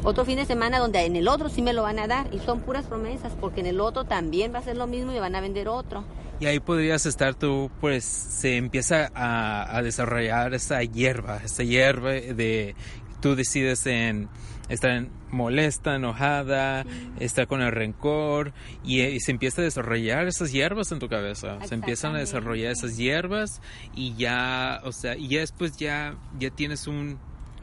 otro 0.03 0.25
fin 0.25 0.37
de 0.37 0.47
semana 0.47 0.79
donde 0.79 1.05
en 1.05 1.17
el 1.17 1.29
otro 1.29 1.49
sí 1.49 1.63
me 1.63 1.73
lo 1.73 1.83
van 1.83 1.99
a 1.99 2.07
dar 2.07 2.33
y 2.33 2.39
son 2.39 2.61
puras 2.61 2.87
promesas 2.87 3.33
porque 3.41 3.61
en 3.61 3.67
el 3.67 3.81
otro 3.81 4.05
también 4.05 4.53
va 4.55 4.59
a 4.59 4.63
ser 4.63 4.77
lo 4.77 4.87
mismo 4.87 5.13
y 5.13 5.19
van 5.19 5.35
a 5.35 5.41
vender 5.41 5.69
otro. 5.69 6.05
Y 6.41 6.47
ahí 6.47 6.59
podrías 6.59 7.05
estar 7.05 7.35
tú, 7.35 7.71
pues 7.81 8.05
se 8.05 8.57
empieza 8.57 9.11
a, 9.15 9.77
a 9.77 9.83
desarrollar 9.83 10.55
esa 10.55 10.83
hierba, 10.83 11.41
esa 11.45 11.63
hierba 11.63 12.13
de 12.13 12.75
tú 13.21 13.35
decides 13.35 13.87
en 13.87 14.31
estar 14.71 15.07
molesta, 15.31 15.97
enojada, 15.97 16.85
estar 17.19 17.47
con 17.47 17.61
el 17.61 17.73
rencor 17.73 18.53
y, 18.85 19.21
se 19.21 19.33
empieza 19.33 19.61
a 19.61 19.65
desarrollar 19.65 20.27
esas 20.27 20.53
hierbas 20.53 20.93
en 20.93 20.99
tu 20.99 21.09
cabeza. 21.09 21.59
Se 21.67 21.75
empiezan 21.75 22.15
a 22.15 22.19
desarrollar 22.19 22.73
esas 22.73 22.97
hierbas 22.97 23.61
y 23.95 24.15
ya, 24.15 24.81
o 24.85 24.93
sea, 24.93 25.17
y 25.17 25.29
ya 25.29 25.41
después 25.41 25.77
ya, 25.77 26.17
ya 26.39 26.51
tienes 26.51 26.87
un, 26.87 27.19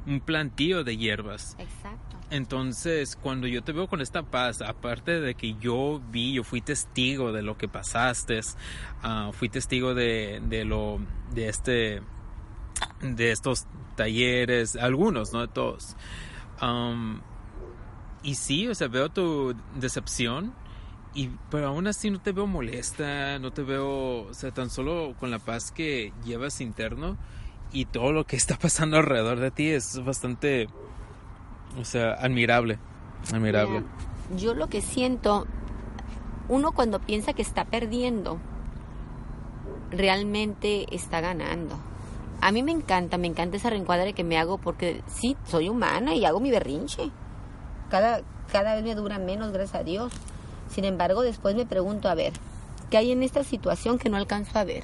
un 0.06 0.20
plantío 0.20 0.84
de 0.84 0.98
hierbas. 0.98 1.56
Exacto. 1.60 2.07
Entonces, 2.30 3.16
cuando 3.16 3.48
yo 3.48 3.64
te 3.64 3.72
veo 3.72 3.88
con 3.88 4.02
esta 4.02 4.24
paz, 4.24 4.62
aparte 4.62 5.22
de 5.22 5.36
que 5.36 5.56
yo 5.56 6.02
vi, 6.12 6.34
yo 6.34 6.44
fui 6.44 6.60
testigo 6.60 7.32
de 7.32 7.42
lo 7.42 7.58
que 7.58 7.70
pasaste, 7.70 8.40
uh, 8.40 9.32
fui 9.32 9.48
testigo 9.48 9.94
de, 9.94 10.42
de 10.46 10.66
lo, 10.66 11.00
de 11.34 11.48
este, 11.48 12.02
de 13.02 13.32
estos 13.32 13.66
talleres, 13.96 14.76
algunos, 14.76 15.32
no 15.32 15.42
de 15.42 15.48
todos. 15.48 15.96
Um, 16.62 17.22
y 18.24 18.36
sí, 18.36 18.68
o 18.68 18.76
sea, 18.76 18.90
veo 18.90 19.10
tu 19.10 19.56
decepción, 19.76 20.54
y, 21.14 21.30
pero 21.50 21.68
aún 21.68 21.88
así 21.88 22.10
no 22.10 22.20
te 22.20 22.32
veo 22.32 22.46
molesta, 22.46 23.40
no 23.40 23.52
te 23.52 23.64
veo, 23.64 24.28
o 24.28 24.34
sea, 24.34 24.52
tan 24.52 24.70
solo 24.70 25.16
con 25.20 25.32
la 25.32 25.40
paz 25.40 25.72
que 25.72 26.14
llevas 26.26 26.62
interno 26.62 27.18
y 27.72 27.86
todo 27.86 28.12
lo 28.12 28.26
que 28.26 28.36
está 28.36 28.58
pasando 28.62 28.98
alrededor 28.98 29.40
de 29.40 29.52
ti 29.52 29.70
es 29.70 30.04
bastante, 30.04 30.68
o 31.80 31.86
sea, 31.86 32.14
admirable, 32.14 32.80
admirable. 33.32 33.84
yo 34.36 34.54
lo 34.54 34.68
que 34.68 34.82
siento, 34.82 35.46
uno 36.50 36.72
cuando 36.72 37.00
piensa 37.00 37.34
que 37.34 37.42
está 37.42 37.66
perdiendo, 37.66 38.40
realmente 39.92 40.94
está 40.94 41.22
ganando 41.22 41.78
a 42.42 42.52
mí 42.52 42.64
me 42.64 42.72
encanta, 42.72 43.18
me 43.18 43.28
encanta 43.28 43.58
esa 43.58 43.70
reencuadre 43.70 44.14
que 44.14 44.24
me 44.24 44.38
hago 44.38 44.58
porque 44.58 45.02
sí, 45.08 45.36
soy 45.46 45.70
humana 45.70 46.14
y 46.14 46.26
hago 46.26 46.40
mi 46.40 46.52
berrinche. 46.52 47.10
Cada, 47.90 48.22
cada 48.52 48.76
vez 48.76 48.84
me 48.84 48.96
dura 48.96 49.18
menos, 49.18 49.52
gracias 49.52 49.82
a 49.82 49.84
Dios. 49.84 50.14
Sin 50.70 50.86
embargo, 50.86 51.22
después 51.22 51.56
me 51.56 51.66
pregunto, 51.66 52.10
a 52.10 52.16
ver, 52.16 52.34
¿qué 52.90 52.98
hay 52.98 53.12
en 53.12 53.24
esta 53.24 53.44
situación 53.44 53.98
que 53.98 54.10
no 54.10 54.18
alcanzo 54.18 54.60
a 54.60 54.64
ver? 54.64 54.84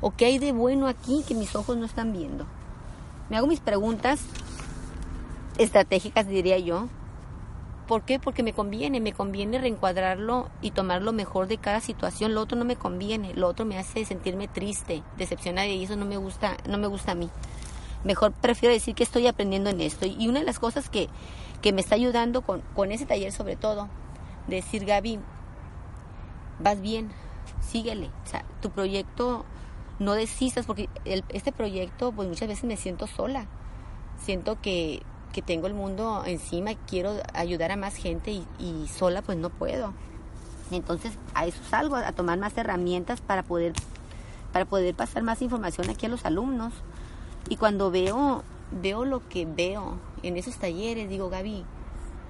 ¿O 0.00 0.12
qué 0.12 0.26
hay 0.26 0.38
de 0.38 0.52
bueno 0.52 0.86
aquí 0.86 1.24
que 1.26 1.34
mis 1.34 1.54
ojos 1.54 1.76
no 1.76 1.84
están 1.84 2.12
viendo? 2.12 2.46
Me 3.28 3.36
hago 3.36 3.46
mis 3.46 3.60
preguntas 3.60 4.20
estratégicas, 5.58 6.26
diría 6.26 6.58
yo, 6.58 6.88
¿Por 7.86 8.02
qué? 8.02 8.18
Porque 8.18 8.42
me 8.42 8.54
conviene, 8.54 8.98
me 9.00 9.12
conviene 9.12 9.58
reencuadrarlo 9.58 10.48
y 10.62 10.70
tomar 10.70 11.02
lo 11.02 11.12
mejor 11.12 11.48
de 11.48 11.58
cada 11.58 11.80
situación. 11.80 12.34
Lo 12.34 12.40
otro 12.40 12.56
no 12.56 12.64
me 12.64 12.76
conviene, 12.76 13.34
lo 13.34 13.46
otro 13.46 13.66
me 13.66 13.78
hace 13.78 14.06
sentirme 14.06 14.48
triste, 14.48 15.02
decepcionada 15.18 15.66
y 15.66 15.84
eso 15.84 15.94
no 15.96 16.06
me 16.06 16.16
gusta, 16.16 16.56
no 16.66 16.78
me 16.78 16.86
gusta 16.86 17.12
a 17.12 17.14
mí. 17.14 17.28
Mejor 18.02 18.32
prefiero 18.32 18.72
decir 18.72 18.94
que 18.94 19.02
estoy 19.02 19.26
aprendiendo 19.26 19.68
en 19.68 19.82
esto. 19.82 20.06
Y 20.06 20.28
una 20.28 20.40
de 20.40 20.46
las 20.46 20.58
cosas 20.58 20.88
que, 20.88 21.10
que 21.60 21.74
me 21.74 21.82
está 21.82 21.94
ayudando 21.94 22.40
con, 22.40 22.62
con 22.74 22.90
ese 22.90 23.04
taller 23.04 23.32
sobre 23.32 23.56
todo, 23.56 23.88
decir 24.46 24.86
Gaby, 24.86 25.18
vas 26.60 26.80
bien, 26.80 27.10
síguele. 27.60 28.10
Tu 28.62 28.70
proyecto 28.70 29.44
no 29.98 30.14
desistas 30.14 30.64
porque 30.64 30.88
este 31.04 31.52
proyecto 31.52 32.12
pues 32.12 32.28
muchas 32.28 32.48
veces 32.48 32.64
me 32.64 32.78
siento 32.78 33.06
sola. 33.06 33.46
Siento 34.18 34.58
que, 34.62 35.02
que 35.34 35.42
tengo 35.42 35.66
el 35.66 35.74
mundo 35.74 36.22
encima 36.24 36.72
y 36.72 36.76
quiero 36.76 37.12
ayudar 37.34 37.72
a 37.72 37.76
más 37.76 37.96
gente 37.96 38.30
y, 38.30 38.46
y, 38.58 38.86
sola 38.88 39.20
pues 39.20 39.36
no 39.36 39.50
puedo. 39.50 39.92
Entonces 40.70 41.12
a 41.34 41.44
eso 41.44 41.60
salgo, 41.68 41.96
a 41.96 42.12
tomar 42.12 42.38
más 42.38 42.56
herramientas 42.56 43.20
para 43.20 43.42
poder, 43.42 43.72
para 44.52 44.64
poder 44.64 44.94
pasar 44.94 45.24
más 45.24 45.42
información 45.42 45.90
aquí 45.90 46.06
a 46.06 46.08
los 46.08 46.24
alumnos. 46.24 46.72
Y 47.48 47.56
cuando 47.56 47.90
veo, 47.90 48.44
veo 48.70 49.04
lo 49.04 49.28
que 49.28 49.44
veo 49.44 49.98
en 50.22 50.36
esos 50.36 50.56
talleres, 50.56 51.08
digo, 51.08 51.28
Gaby, 51.28 51.64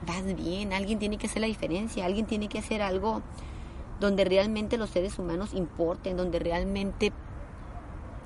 vas 0.07 0.25
bien, 0.35 0.73
alguien 0.73 0.99
tiene 0.99 1.19
que 1.19 1.27
hacer 1.27 1.43
la 1.43 1.47
diferencia, 1.47 2.07
alguien 2.07 2.27
tiene 2.27 2.49
que 2.49 2.59
hacer 2.59 2.81
algo 2.83 3.23
donde 4.01 4.25
realmente 4.25 4.79
los 4.79 4.91
seres 4.91 5.19
humanos 5.19 5.53
importen, 5.53 6.17
donde 6.17 6.39
realmente 6.39 7.13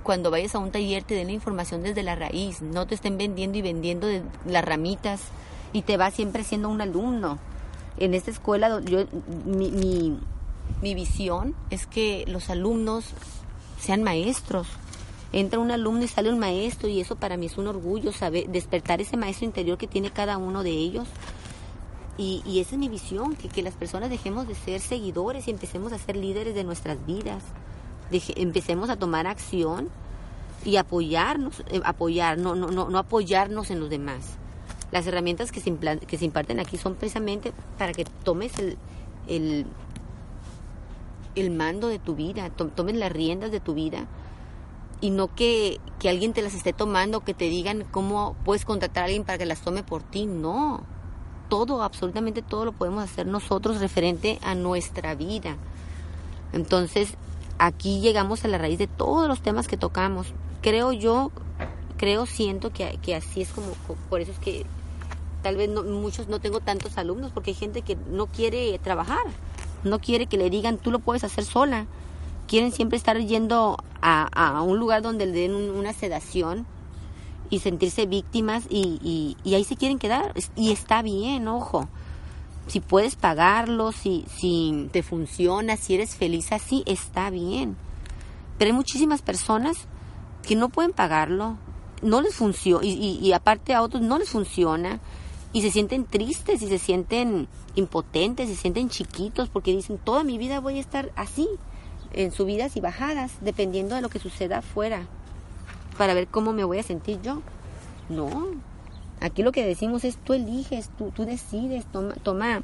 cuando 0.08 0.30
vayas 0.30 0.54
a 0.54 0.58
un 0.58 0.70
taller 0.70 1.02
te 1.02 1.14
den 1.14 1.26
la 1.26 1.34
información 1.34 1.82
desde 1.82 2.02
la 2.02 2.14
raíz, 2.14 2.62
no 2.62 2.86
te 2.86 2.94
estén 2.94 3.18
vendiendo 3.18 3.58
y 3.58 3.60
vendiendo 3.60 4.06
de 4.06 4.22
las 4.46 4.64
ramitas 4.64 5.20
y 5.74 5.82
te 5.82 5.98
va 5.98 6.10
siempre 6.10 6.44
siendo 6.44 6.70
un 6.70 6.80
alumno. 6.80 7.38
En 7.98 8.14
esta 8.14 8.30
escuela 8.30 8.80
yo, 8.86 9.04
mi, 9.44 9.70
mi, 9.70 10.18
mi 10.80 10.94
visión 10.94 11.54
es 11.68 11.86
que 11.86 12.24
los 12.26 12.48
alumnos 12.48 13.04
sean 13.78 14.02
maestros. 14.02 14.66
Entra 15.34 15.58
un 15.58 15.70
alumno 15.70 16.04
y 16.04 16.08
sale 16.08 16.32
un 16.32 16.38
maestro 16.38 16.88
y 16.88 17.02
eso 17.02 17.16
para 17.16 17.36
mí 17.36 17.44
es 17.44 17.58
un 17.58 17.66
orgullo, 17.66 18.10
saber 18.10 18.48
despertar 18.48 19.02
ese 19.02 19.18
maestro 19.18 19.44
interior 19.44 19.76
que 19.76 19.88
tiene 19.88 20.10
cada 20.10 20.38
uno 20.38 20.62
de 20.62 20.70
ellos. 20.70 21.06
Y, 22.16 22.42
y 22.46 22.60
esa 22.60 22.76
es 22.76 22.78
mi 22.78 22.88
visión, 22.88 23.36
que, 23.36 23.50
que 23.50 23.60
las 23.60 23.74
personas 23.74 24.08
dejemos 24.08 24.48
de 24.48 24.54
ser 24.54 24.80
seguidores 24.80 25.48
y 25.48 25.50
empecemos 25.50 25.92
a 25.92 25.98
ser 25.98 26.16
líderes 26.16 26.54
de 26.54 26.64
nuestras 26.64 26.96
vidas 27.04 27.42
empecemos 28.10 28.90
a 28.90 28.96
tomar 28.96 29.26
acción 29.26 29.88
y 30.64 30.76
apoyarnos, 30.76 31.60
eh, 31.68 31.80
apoyar, 31.84 32.38
no, 32.38 32.54
no, 32.54 32.70
no, 32.70 32.88
no 32.88 32.98
apoyarnos 32.98 33.70
en 33.70 33.80
los 33.80 33.90
demás. 33.90 34.36
Las 34.90 35.06
herramientas 35.06 35.52
que 35.52 35.60
se, 35.60 35.76
que 35.76 36.18
se 36.18 36.24
imparten 36.24 36.60
aquí 36.60 36.78
son 36.78 36.94
precisamente 36.94 37.52
para 37.76 37.92
que 37.92 38.04
tomes 38.04 38.52
el, 38.58 39.66
el, 41.34 41.50
mando 41.50 41.88
de 41.88 41.98
tu 41.98 42.14
vida, 42.14 42.50
tomes 42.50 42.96
las 42.96 43.12
riendas 43.12 43.50
de 43.50 43.60
tu 43.60 43.74
vida 43.74 44.06
y 45.00 45.10
no 45.10 45.34
que, 45.34 45.78
que 45.98 46.08
alguien 46.08 46.32
te 46.32 46.42
las 46.42 46.54
esté 46.54 46.72
tomando, 46.72 47.20
que 47.20 47.34
te 47.34 47.44
digan 47.44 47.84
cómo 47.90 48.34
puedes 48.44 48.64
contratar 48.64 49.02
a 49.02 49.06
alguien 49.06 49.24
para 49.24 49.38
que 49.38 49.46
las 49.46 49.60
tome 49.60 49.82
por 49.82 50.02
ti. 50.02 50.26
No, 50.26 50.82
todo, 51.48 51.82
absolutamente 51.82 52.42
todo 52.42 52.64
lo 52.64 52.72
podemos 52.72 53.04
hacer 53.04 53.26
nosotros 53.26 53.80
referente 53.80 54.38
a 54.42 54.54
nuestra 54.54 55.14
vida. 55.14 55.56
Entonces, 56.52 57.14
aquí 57.58 58.00
llegamos 58.00 58.44
a 58.44 58.48
la 58.48 58.58
raíz 58.58 58.78
de 58.78 58.86
todos 58.86 59.28
los 59.28 59.40
temas 59.40 59.68
que 59.68 59.76
tocamos. 59.76 60.28
Creo 60.62 60.92
yo, 60.92 61.30
creo, 61.96 62.26
siento 62.26 62.70
que, 62.70 62.98
que 63.02 63.14
así 63.14 63.42
es 63.42 63.50
como, 63.50 63.68
por 64.08 64.20
eso 64.20 64.32
es 64.32 64.38
que 64.38 64.64
tal 65.42 65.56
vez 65.56 65.68
no, 65.68 65.82
muchos 65.82 66.28
no 66.28 66.40
tengo 66.40 66.60
tantos 66.60 66.98
alumnos, 66.98 67.30
porque 67.32 67.50
hay 67.50 67.56
gente 67.56 67.82
que 67.82 67.96
no 68.10 68.26
quiere 68.26 68.78
trabajar, 68.78 69.24
no 69.84 69.98
quiere 69.98 70.26
que 70.26 70.36
le 70.36 70.50
digan 70.50 70.78
tú 70.78 70.90
lo 70.90 70.98
puedes 70.98 71.24
hacer 71.24 71.44
sola. 71.44 71.86
Quieren 72.46 72.72
siempre 72.72 72.96
estar 72.96 73.18
yendo 73.18 73.76
a, 74.00 74.26
a 74.32 74.62
un 74.62 74.78
lugar 74.78 75.02
donde 75.02 75.26
le 75.26 75.32
den 75.32 75.54
una 75.54 75.92
sedación 75.92 76.66
y 77.50 77.58
sentirse 77.58 78.06
víctimas 78.06 78.64
y, 78.70 78.98
y, 79.02 79.36
y 79.44 79.54
ahí 79.54 79.64
se 79.64 79.76
quieren 79.76 79.98
quedar. 79.98 80.32
Y 80.56 80.72
está 80.72 81.02
bien, 81.02 81.46
ojo 81.46 81.88
si 82.68 82.80
puedes 82.80 83.16
pagarlo, 83.16 83.92
si, 83.92 84.26
si 84.28 84.88
te 84.92 85.02
funciona, 85.02 85.76
si 85.76 85.94
eres 85.94 86.14
feliz 86.14 86.52
así, 86.52 86.82
está 86.86 87.30
bien. 87.30 87.76
Pero 88.58 88.70
hay 88.70 88.76
muchísimas 88.76 89.22
personas 89.22 89.76
que 90.46 90.54
no 90.54 90.68
pueden 90.68 90.92
pagarlo, 90.92 91.56
no 92.02 92.20
les 92.20 92.34
funciona, 92.34 92.84
y, 92.84 93.18
y, 93.20 93.32
aparte 93.32 93.74
a 93.74 93.82
otros 93.82 94.02
no 94.02 94.18
les 94.18 94.28
funciona, 94.28 95.00
y 95.52 95.62
se 95.62 95.70
sienten 95.70 96.04
tristes, 96.04 96.62
y 96.62 96.68
se 96.68 96.78
sienten 96.78 97.48
impotentes, 97.74 98.48
se 98.48 98.56
sienten 98.56 98.90
chiquitos, 98.90 99.48
porque 99.48 99.74
dicen, 99.74 99.98
toda 99.98 100.22
mi 100.22 100.36
vida 100.36 100.60
voy 100.60 100.76
a 100.76 100.80
estar 100.80 101.10
así, 101.16 101.48
en 102.12 102.32
subidas 102.32 102.76
y 102.76 102.80
bajadas, 102.80 103.32
dependiendo 103.40 103.94
de 103.94 104.02
lo 104.02 104.08
que 104.08 104.18
suceda 104.18 104.58
afuera, 104.58 105.06
para 105.96 106.14
ver 106.14 106.28
cómo 106.28 106.52
me 106.52 106.64
voy 106.64 106.78
a 106.78 106.82
sentir 106.82 107.20
yo. 107.22 107.42
No, 108.08 108.46
Aquí 109.20 109.42
lo 109.42 109.52
que 109.52 109.66
decimos 109.66 110.04
es 110.04 110.16
tú 110.16 110.34
eliges, 110.34 110.90
tú, 110.96 111.12
tú 111.14 111.24
decides, 111.24 111.84
toma, 111.86 112.14
toma, 112.22 112.62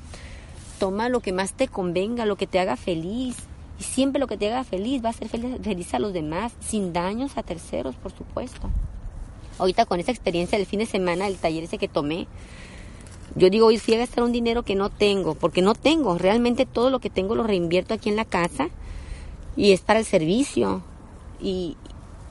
toma 0.79 1.09
lo 1.09 1.21
que 1.21 1.33
más 1.33 1.53
te 1.55 1.69
convenga, 1.69 2.27
lo 2.27 2.37
que 2.37 2.47
te 2.47 2.59
haga 2.59 2.77
feliz. 2.77 3.37
Y 3.79 3.83
siempre 3.83 4.21
lo 4.21 4.27
que 4.27 4.37
te 4.37 4.49
haga 4.49 4.65
feliz 4.65 5.05
va 5.05 5.09
a 5.09 5.13
ser 5.13 5.29
feliz, 5.29 5.95
a 5.95 5.99
los 5.99 6.13
demás, 6.13 6.53
sin 6.61 6.93
daños 6.93 7.37
a 7.37 7.43
terceros, 7.43 7.97
por 7.97 8.13
supuesto. 8.13 8.71
Ahorita 9.59 9.87
con 9.87 10.01
esa 10.01 10.13
experiencia 10.13 10.59
del 10.59 10.67
fin 10.67 10.81
de 10.81 10.87
semana, 10.87 11.27
el 11.27 11.37
taller 11.37 11.65
ese 11.65 11.79
que 11.79 11.89
tomé, 11.89 12.27
yo 13.37 13.51
digo, 13.51 13.67
hoy 13.67 13.79
fui 13.79 13.95
a 13.95 13.99
gastar 13.99 14.23
un 14.23 14.33
dinero 14.33 14.63
que 14.63 14.77
no 14.77 14.91
tengo, 14.91 15.35
porque 15.35 15.61
no 15.61 15.75
tengo, 15.75 16.19
realmente 16.19 16.67
todo 16.67 16.91
lo 16.91 17.01
que 17.01 17.11
tengo 17.11 17.35
lo 17.35 17.43
reinvierto 17.43 17.95
aquí 17.95 18.09
en 18.09 18.17
la 18.17 18.25
casa 18.25 18.69
y 19.57 19.73
es 19.73 19.81
para 19.81 19.99
el 19.99 20.05
servicio. 20.05 20.83
Y, 21.41 21.77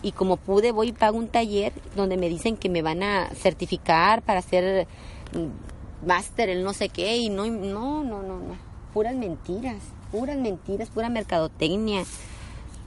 y 0.04 0.12
como 0.12 0.38
pude 0.38 0.72
voy 0.72 0.90
y 0.90 0.92
pago 0.92 1.18
un 1.18 1.30
taller 1.30 1.74
donde 1.96 2.18
me 2.18 2.30
dicen 2.30 2.58
que 2.58 2.70
me 2.70 2.82
van 2.82 3.02
a 3.02 3.30
certificar 3.34 4.22
para 4.22 4.40
hacer 4.40 4.86
mm, 5.34 6.08
máster 6.08 6.50
el 6.50 6.64
no 6.64 6.74
sé 6.74 6.90
qué 6.90 7.18
y 7.18 7.30
no 7.30 7.48
no 7.48 8.04
no 8.04 8.22
no 8.22 8.38
no. 8.38 8.58
Puras 8.94 9.16
mentiras 9.16 9.78
puras 10.12 10.38
mentiras 10.38 10.90
pura 10.90 11.10
mercadotecnia. 11.10 12.04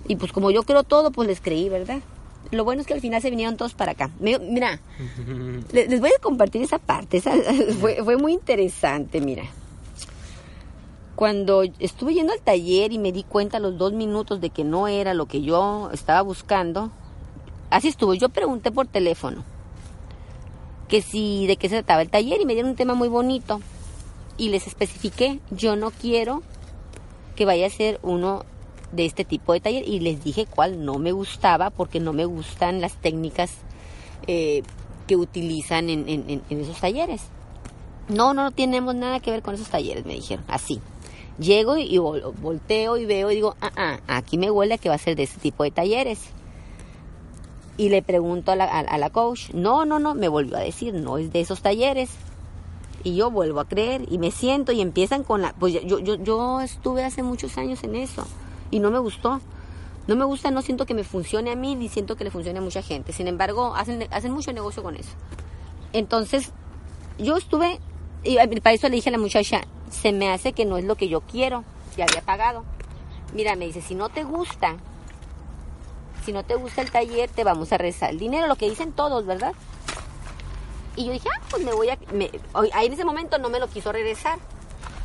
Y 0.06 0.16
pues 0.16 0.30
como 0.30 0.50
yo 0.50 0.62
creo 0.62 0.84
todo 0.84 1.10
pues 1.10 1.26
les 1.26 1.40
creí 1.40 1.68
verdad 1.68 2.00
lo 2.52 2.62
bueno 2.62 2.80
es 2.80 2.86
que 2.86 2.94
al 2.94 3.00
final 3.00 3.20
se 3.20 3.30
vinieron 3.30 3.56
todos 3.56 3.74
para 3.74 3.92
acá. 3.92 4.10
Mira 4.20 4.80
les 5.72 6.00
voy 6.00 6.10
a 6.16 6.22
compartir 6.22 6.62
esa 6.62 6.78
parte 6.78 7.20
fue, 7.80 8.04
fue 8.04 8.16
muy 8.18 8.34
interesante 8.34 9.20
mira. 9.20 9.44
Cuando 11.16 11.62
estuve 11.78 12.12
yendo 12.12 12.34
al 12.34 12.40
taller 12.40 12.92
y 12.92 12.98
me 12.98 13.10
di 13.10 13.22
cuenta 13.22 13.56
a 13.56 13.60
los 13.60 13.78
dos 13.78 13.94
minutos 13.94 14.42
de 14.42 14.50
que 14.50 14.64
no 14.64 14.86
era 14.86 15.14
lo 15.14 15.24
que 15.24 15.40
yo 15.40 15.90
estaba 15.94 16.20
buscando, 16.20 16.92
Así 17.70 17.88
estuvo. 17.88 18.14
Yo 18.14 18.28
pregunté 18.28 18.70
por 18.70 18.86
teléfono 18.86 19.44
que 20.88 21.02
si 21.02 21.46
de 21.46 21.56
qué 21.56 21.68
se 21.68 21.76
trataba 21.76 22.02
el 22.02 22.10
taller 22.10 22.40
y 22.40 22.46
me 22.46 22.54
dieron 22.54 22.70
un 22.70 22.76
tema 22.76 22.94
muy 22.94 23.08
bonito 23.08 23.60
y 24.36 24.50
les 24.50 24.66
especifiqué, 24.66 25.40
yo 25.50 25.76
no 25.76 25.90
quiero 25.90 26.42
que 27.34 27.44
vaya 27.44 27.66
a 27.66 27.70
ser 27.70 27.98
uno 28.02 28.44
de 28.92 29.04
este 29.04 29.24
tipo 29.24 29.52
de 29.52 29.60
taller 29.60 29.86
y 29.86 30.00
les 30.00 30.22
dije 30.22 30.46
cuál 30.46 30.84
no 30.84 30.98
me 30.98 31.12
gustaba 31.12 31.70
porque 31.70 32.00
no 32.00 32.12
me 32.12 32.24
gustan 32.24 32.80
las 32.80 32.94
técnicas 32.94 33.52
eh, 34.26 34.62
que 35.06 35.16
utilizan 35.16 35.90
en, 35.90 36.08
en, 36.08 36.42
esos 36.48 36.80
talleres. 36.80 37.22
No, 38.08 38.34
no 38.34 38.50
tenemos 38.52 38.94
nada 38.94 39.20
que 39.20 39.30
ver 39.30 39.42
con 39.42 39.54
esos 39.54 39.68
talleres, 39.68 40.06
me 40.06 40.14
dijeron, 40.14 40.44
así. 40.48 40.80
Llego 41.38 41.76
y 41.76 41.98
volteo 41.98 42.96
y 42.96 43.04
veo 43.04 43.30
y 43.30 43.34
digo, 43.34 43.56
ah, 43.60 43.72
ah, 43.76 44.00
aquí 44.06 44.38
me 44.38 44.50
huele 44.50 44.74
a 44.74 44.78
que 44.78 44.88
va 44.88 44.94
a 44.94 44.98
ser 44.98 45.16
de 45.16 45.24
ese 45.24 45.38
tipo 45.38 45.64
de 45.64 45.70
talleres. 45.70 46.20
Y 47.78 47.90
le 47.90 48.02
pregunto 48.02 48.52
a 48.52 48.56
la, 48.56 48.64
a, 48.64 48.98
la 48.98 49.10
coach, 49.10 49.50
no, 49.52 49.84
no, 49.84 49.98
no, 49.98 50.14
me 50.14 50.28
volvió 50.28 50.56
a 50.56 50.60
decir, 50.60 50.94
no 50.94 51.18
es 51.18 51.32
de 51.32 51.40
esos 51.40 51.60
talleres. 51.60 52.10
Y 53.04 53.16
yo 53.16 53.30
vuelvo 53.30 53.60
a 53.60 53.68
creer 53.68 54.06
y 54.10 54.18
me 54.18 54.30
siento 54.30 54.72
y 54.72 54.80
empiezan 54.80 55.22
con 55.22 55.42
la... 55.42 55.52
Pues 55.52 55.74
yo, 55.74 55.98
yo, 55.98 56.14
yo 56.16 56.60
estuve 56.60 57.04
hace 57.04 57.22
muchos 57.22 57.58
años 57.58 57.84
en 57.84 57.94
eso 57.94 58.26
y 58.70 58.80
no 58.80 58.90
me 58.90 58.98
gustó. 58.98 59.40
No 60.06 60.16
me 60.16 60.24
gusta, 60.24 60.50
no 60.50 60.62
siento 60.62 60.86
que 60.86 60.94
me 60.94 61.04
funcione 61.04 61.50
a 61.50 61.56
mí 61.56 61.74
ni 61.74 61.88
siento 61.88 62.16
que 62.16 62.24
le 62.24 62.30
funcione 62.30 62.58
a 62.58 62.62
mucha 62.62 62.82
gente. 62.82 63.12
Sin 63.12 63.26
embargo, 63.26 63.74
hacen, 63.74 64.06
hacen 64.10 64.32
mucho 64.32 64.52
negocio 64.52 64.82
con 64.82 64.96
eso. 64.96 65.10
Entonces, 65.92 66.52
yo 67.18 67.36
estuve, 67.36 67.80
y 68.22 68.36
para 68.60 68.74
eso 68.74 68.88
le 68.88 68.96
dije 68.96 69.08
a 69.08 69.12
la 69.12 69.18
muchacha, 69.18 69.62
se 69.90 70.12
me 70.12 70.30
hace 70.30 70.52
que 70.52 70.64
no 70.64 70.78
es 70.78 70.84
lo 70.84 70.94
que 70.94 71.08
yo 71.08 71.22
quiero, 71.22 71.64
ya 71.96 72.04
había 72.04 72.22
pagado. 72.22 72.64
Mira, 73.34 73.56
me 73.56 73.66
dice, 73.66 73.80
si 73.80 73.94
no 73.94 74.08
te 74.08 74.22
gusta, 74.22 74.76
si 76.26 76.32
no 76.32 76.44
te 76.44 76.56
gusta 76.56 76.82
el 76.82 76.90
taller, 76.90 77.30
te 77.30 77.44
vamos 77.44 77.72
a 77.72 77.78
rezar 77.78 78.10
el 78.10 78.18
dinero, 78.18 78.46
lo 78.46 78.56
que 78.56 78.68
dicen 78.68 78.92
todos, 78.92 79.24
¿verdad? 79.24 79.54
Y 80.96 81.06
yo 81.06 81.12
dije, 81.12 81.28
ah, 81.34 81.40
pues 81.50 81.64
me 81.64 81.72
voy 81.72 81.88
a... 81.88 81.98
ahí 82.74 82.86
en 82.86 82.92
ese 82.92 83.04
momento 83.04 83.38
no 83.38 83.48
me 83.48 83.60
lo 83.60 83.68
quiso 83.68 83.92
regresar. 83.92 84.38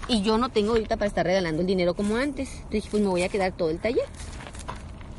Y 0.07 0.21
yo 0.23 0.37
no 0.37 0.49
tengo 0.49 0.71
ahorita 0.71 0.97
para 0.97 1.07
estar 1.07 1.25
regalando 1.25 1.61
el 1.61 1.67
dinero 1.67 1.93
como 1.93 2.15
antes. 2.17 2.49
Entonces 2.49 2.71
dije, 2.71 2.89
pues 2.91 3.03
me 3.03 3.09
voy 3.09 3.23
a 3.23 3.29
quedar 3.29 3.51
todo 3.51 3.69
el 3.69 3.79
taller. 3.79 4.05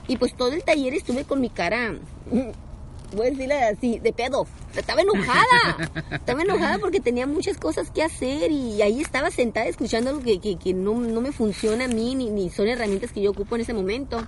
Y 0.08 0.16
pues 0.16 0.36
todo 0.36 0.52
el 0.52 0.64
taller 0.64 0.92
estuve 0.94 1.24
con 1.24 1.40
mi 1.40 1.48
cara 1.48 1.94
voy 3.14 3.26
a 3.26 3.30
decirle 3.30 3.62
así, 3.62 3.98
de 3.98 4.12
pedo. 4.12 4.46
Estaba 4.74 5.02
enojada. 5.02 5.90
Estaba 6.10 6.42
enojada 6.42 6.78
porque 6.78 7.00
tenía 7.00 7.26
muchas 7.26 7.58
cosas 7.58 7.90
que 7.90 8.02
hacer 8.02 8.50
y 8.50 8.80
ahí 8.82 9.00
estaba 9.00 9.30
sentada 9.30 9.66
escuchando 9.66 10.10
algo 10.10 10.22
que, 10.22 10.56
que, 10.56 10.74
no, 10.74 10.94
no, 10.94 11.20
me 11.20 11.32
funciona 11.32 11.84
a 11.84 11.88
mí 11.88 12.14
ni, 12.14 12.30
ni, 12.30 12.50
son 12.50 12.68
herramientas 12.68 13.12
que 13.12 13.22
yo 13.22 13.30
ocupo 13.30 13.54
en 13.54 13.62
ese 13.62 13.74
momento. 13.74 14.22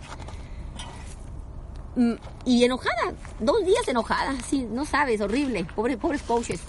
Mm, 1.96 2.14
y 2.44 2.64
enojada, 2.64 3.14
dos 3.40 3.64
días 3.64 3.87
enojada, 3.87 4.35
sí, 4.48 4.66
no 4.68 4.85
sabes, 4.85 5.20
horrible, 5.20 5.64
pobre, 5.76 5.96
pobres 5.96 6.22
coaches. 6.22 6.61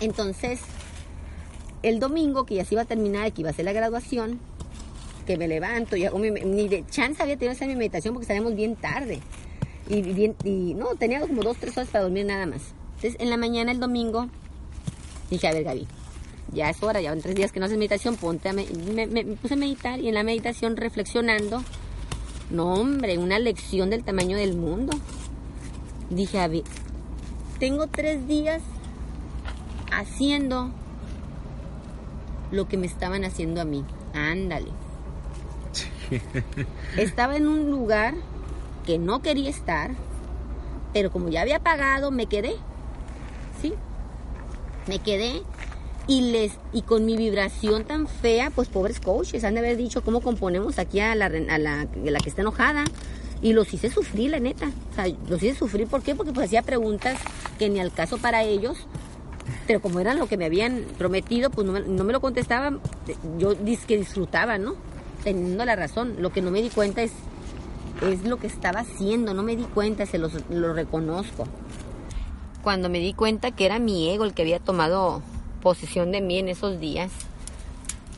Entonces, 0.00 0.60
el 1.82 2.00
domingo 2.00 2.46
que 2.46 2.54
ya 2.54 2.64
se 2.64 2.74
iba 2.74 2.82
a 2.82 2.86
terminar, 2.86 3.32
que 3.32 3.42
iba 3.42 3.50
a 3.50 3.52
ser 3.52 3.66
la 3.66 3.72
graduación, 3.72 4.40
que 5.26 5.36
me 5.36 5.48
levanto, 5.48 5.96
y 5.96 6.06
hago 6.06 6.18
ni 6.18 6.68
de 6.68 6.84
chance 6.86 7.22
había 7.22 7.36
tenido 7.36 7.52
esa 7.52 7.66
mi 7.66 7.76
meditación 7.76 8.14
porque 8.14 8.26
salíamos 8.26 8.54
bien 8.54 8.76
tarde. 8.76 9.20
Y, 9.88 10.00
bien, 10.00 10.34
y 10.44 10.72
no, 10.74 10.94
tenía 10.94 11.20
como 11.20 11.42
dos, 11.42 11.58
tres 11.58 11.76
horas 11.76 11.90
para 11.90 12.04
dormir 12.04 12.24
nada 12.24 12.46
más. 12.46 12.62
Entonces, 12.96 13.16
en 13.20 13.28
la 13.28 13.36
mañana, 13.36 13.70
el 13.70 13.80
domingo, 13.80 14.28
dije, 15.30 15.46
a 15.46 15.52
ver, 15.52 15.64
Gaby, 15.64 15.86
ya 16.54 16.70
es 16.70 16.82
hora, 16.82 17.02
ya 17.02 17.10
van 17.10 17.20
tres 17.20 17.34
días 17.34 17.52
que 17.52 17.60
no 17.60 17.66
haces 17.66 17.76
meditación, 17.76 18.16
ponte 18.16 18.48
a 18.48 18.52
me, 18.54 18.66
me, 19.06 19.24
puse 19.36 19.54
a 19.54 19.56
meditar 19.58 20.00
y 20.00 20.08
en 20.08 20.14
la 20.14 20.22
meditación 20.22 20.76
reflexionando 20.76 21.62
no, 22.54 22.72
hombre, 22.72 23.18
una 23.18 23.38
lección 23.38 23.90
del 23.90 24.04
tamaño 24.04 24.36
del 24.36 24.56
mundo. 24.56 24.96
Dije, 26.08 26.38
a 26.38 26.46
ver, 26.46 26.62
tengo 27.58 27.88
tres 27.88 28.26
días 28.28 28.62
haciendo 29.92 30.70
lo 32.52 32.68
que 32.68 32.76
me 32.76 32.86
estaban 32.86 33.24
haciendo 33.24 33.60
a 33.60 33.64
mí. 33.64 33.84
Ándale. 34.14 34.68
Estaba 36.96 37.36
en 37.36 37.48
un 37.48 37.70
lugar 37.70 38.14
que 38.86 38.98
no 38.98 39.20
quería 39.20 39.50
estar, 39.50 39.90
pero 40.92 41.10
como 41.10 41.30
ya 41.30 41.40
había 41.40 41.58
pagado, 41.58 42.12
me 42.12 42.26
quedé. 42.26 42.54
¿Sí? 43.60 43.74
Me 44.86 45.00
quedé 45.00 45.42
y 46.06 46.20
les 46.32 46.52
y 46.72 46.82
con 46.82 47.06
mi 47.06 47.16
vibración 47.16 47.84
tan 47.84 48.06
fea, 48.06 48.50
pues 48.50 48.68
pobres 48.68 49.00
coaches 49.00 49.44
han 49.44 49.54
de 49.54 49.60
haber 49.60 49.76
dicho 49.76 50.02
cómo 50.02 50.20
componemos 50.20 50.78
aquí 50.78 51.00
a 51.00 51.14
la, 51.14 51.30
que 51.30 52.28
está 52.28 52.42
enojada. 52.42 52.84
Y 53.42 53.52
los 53.52 53.72
hice 53.74 53.90
sufrir, 53.90 54.30
la 54.30 54.40
neta. 54.40 54.70
O 54.92 54.94
sea, 54.94 55.06
los 55.28 55.42
hice 55.42 55.54
sufrir, 55.54 55.86
¿por 55.86 56.02
qué? 56.02 56.14
Porque 56.14 56.32
pues 56.32 56.46
hacía 56.46 56.62
preguntas 56.62 57.18
que 57.58 57.68
ni 57.68 57.78
al 57.78 57.92
caso 57.92 58.16
para 58.16 58.42
ellos. 58.42 58.78
Pero 59.66 59.80
como 59.80 60.00
eran 60.00 60.18
lo 60.18 60.26
que 60.28 60.38
me 60.38 60.46
habían 60.46 60.84
prometido, 60.96 61.50
pues 61.50 61.66
no 61.66 61.74
me, 61.74 61.80
no 61.80 62.04
me 62.04 62.12
lo 62.12 62.20
contestaban. 62.20 62.80
Yo 63.38 63.54
que 63.86 63.98
disfrutaba, 63.98 64.56
¿no? 64.56 64.76
Teniendo 65.24 65.64
la 65.64 65.76
razón. 65.76 66.16
Lo 66.20 66.32
que 66.32 66.40
no 66.40 66.50
me 66.50 66.62
di 66.62 66.70
cuenta 66.70 67.02
es, 67.02 67.12
es 68.02 68.24
lo 68.24 68.38
que 68.38 68.46
estaba 68.46 68.80
haciendo. 68.80 69.34
No 69.34 69.42
me 69.42 69.56
di 69.56 69.64
cuenta, 69.64 70.06
se 70.06 70.16
los, 70.16 70.32
lo 70.48 70.72
reconozco. 70.72 71.44
Cuando 72.62 72.88
me 72.88 72.98
di 72.98 73.12
cuenta 73.12 73.50
que 73.50 73.66
era 73.66 73.78
mi 73.78 74.10
ego 74.10 74.24
el 74.24 74.32
que 74.32 74.40
había 74.40 74.58
tomado 74.58 75.22
posición 75.64 76.12
de 76.12 76.20
mí 76.20 76.38
en 76.38 76.48
esos 76.48 76.78
días. 76.78 77.10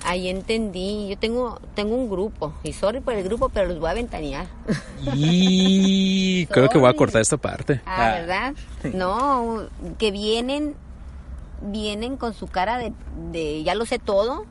Ahí 0.05 0.29
entendí, 0.29 1.09
yo 1.09 1.17
tengo 1.17 1.59
tengo 1.75 1.95
un 1.97 2.11
grupo, 2.11 2.53
y 2.63 2.73
sorry 2.73 3.01
por 3.01 3.15
el 3.15 3.25
grupo, 3.25 3.49
pero 3.49 3.69
los 3.69 3.79
voy 3.81 3.91
a 3.91 3.95
ventanear. 3.95 4.47
Y 5.15 6.47
creo 6.51 6.69
que 6.69 6.79
voy 6.79 6.91
a 6.91 6.95
cortar 6.95 7.23
esta 7.23 7.39
parte. 7.39 7.81
Ah, 7.87 7.97
ah. 7.97 8.19
¿verdad? 8.19 8.55
No, 8.93 9.65
que 9.99 10.11
vienen, 10.11 10.75
vienen 11.63 12.17
con 12.17 12.35
su 12.35 12.47
cara 12.47 12.79
de, 12.79 12.93
de 13.33 13.63
ya 13.65 13.75
lo 13.75 13.87
sé 13.87 13.99
todo, 13.99 14.45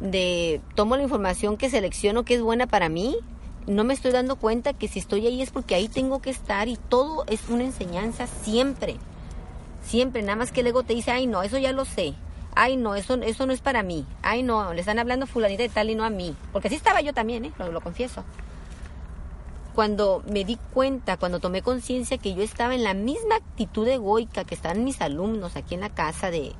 de 0.00 0.60
tomo 0.74 0.96
la 0.96 1.02
información 1.02 1.56
que 1.56 1.70
selecciono 1.70 2.24
que 2.24 2.34
es 2.34 2.42
buena 2.42 2.66
para 2.66 2.88
mí, 2.88 3.16
no 3.66 3.84
me 3.84 3.94
estoy 3.94 4.12
dando 4.12 4.36
cuenta 4.36 4.72
que 4.72 4.88
si 4.88 4.98
estoy 4.98 5.26
ahí 5.26 5.40
es 5.40 5.50
porque 5.50 5.74
ahí 5.74 5.88
tengo 5.88 6.20
que 6.20 6.30
estar 6.30 6.68
y 6.68 6.76
todo 6.76 7.24
es 7.26 7.48
una 7.48 7.64
enseñanza 7.64 8.26
siempre. 8.26 8.96
Siempre, 9.82 10.22
nada 10.22 10.36
más 10.36 10.52
que 10.52 10.60
el 10.60 10.66
ego 10.66 10.82
te 10.82 10.94
dice, 10.94 11.10
ay 11.10 11.26
no, 11.26 11.42
eso 11.42 11.56
ya 11.56 11.72
lo 11.72 11.84
sé 11.84 12.14
ay 12.54 12.76
no, 12.76 12.94
eso, 12.94 13.14
eso 13.14 13.46
no 13.46 13.52
es 13.52 13.60
para 13.60 13.82
mí, 13.82 14.04
ay 14.22 14.42
no, 14.42 14.72
le 14.74 14.80
están 14.80 14.98
hablando 14.98 15.26
fulanita 15.26 15.62
de 15.62 15.68
tal 15.68 15.90
y 15.90 15.94
no 15.94 16.04
a 16.04 16.10
mí, 16.10 16.34
porque 16.52 16.68
así 16.68 16.76
estaba 16.76 17.00
yo 17.00 17.12
también, 17.12 17.44
¿eh? 17.44 17.52
lo, 17.58 17.80
confieso. 17.80 18.24
Cuando 19.74 20.22
me 20.26 20.44
di 20.44 20.58
cuenta, 20.74 21.16
cuando 21.16 21.38
tomé 21.38 21.62
conciencia 21.62 22.18
que 22.18 22.34
yo 22.34 22.42
estaba 22.42 22.74
en 22.74 22.82
la 22.82 22.92
misma 22.92 23.36
actitud 23.36 23.86
egoica 23.86 24.44
que 24.44 24.54
estaban 24.54 24.84
mis 24.84 25.00
alumnos 25.00 25.56
aquí 25.56 25.74
en 25.74 25.80
la 25.80 25.90
casa 25.90 26.30
de... 26.30 26.52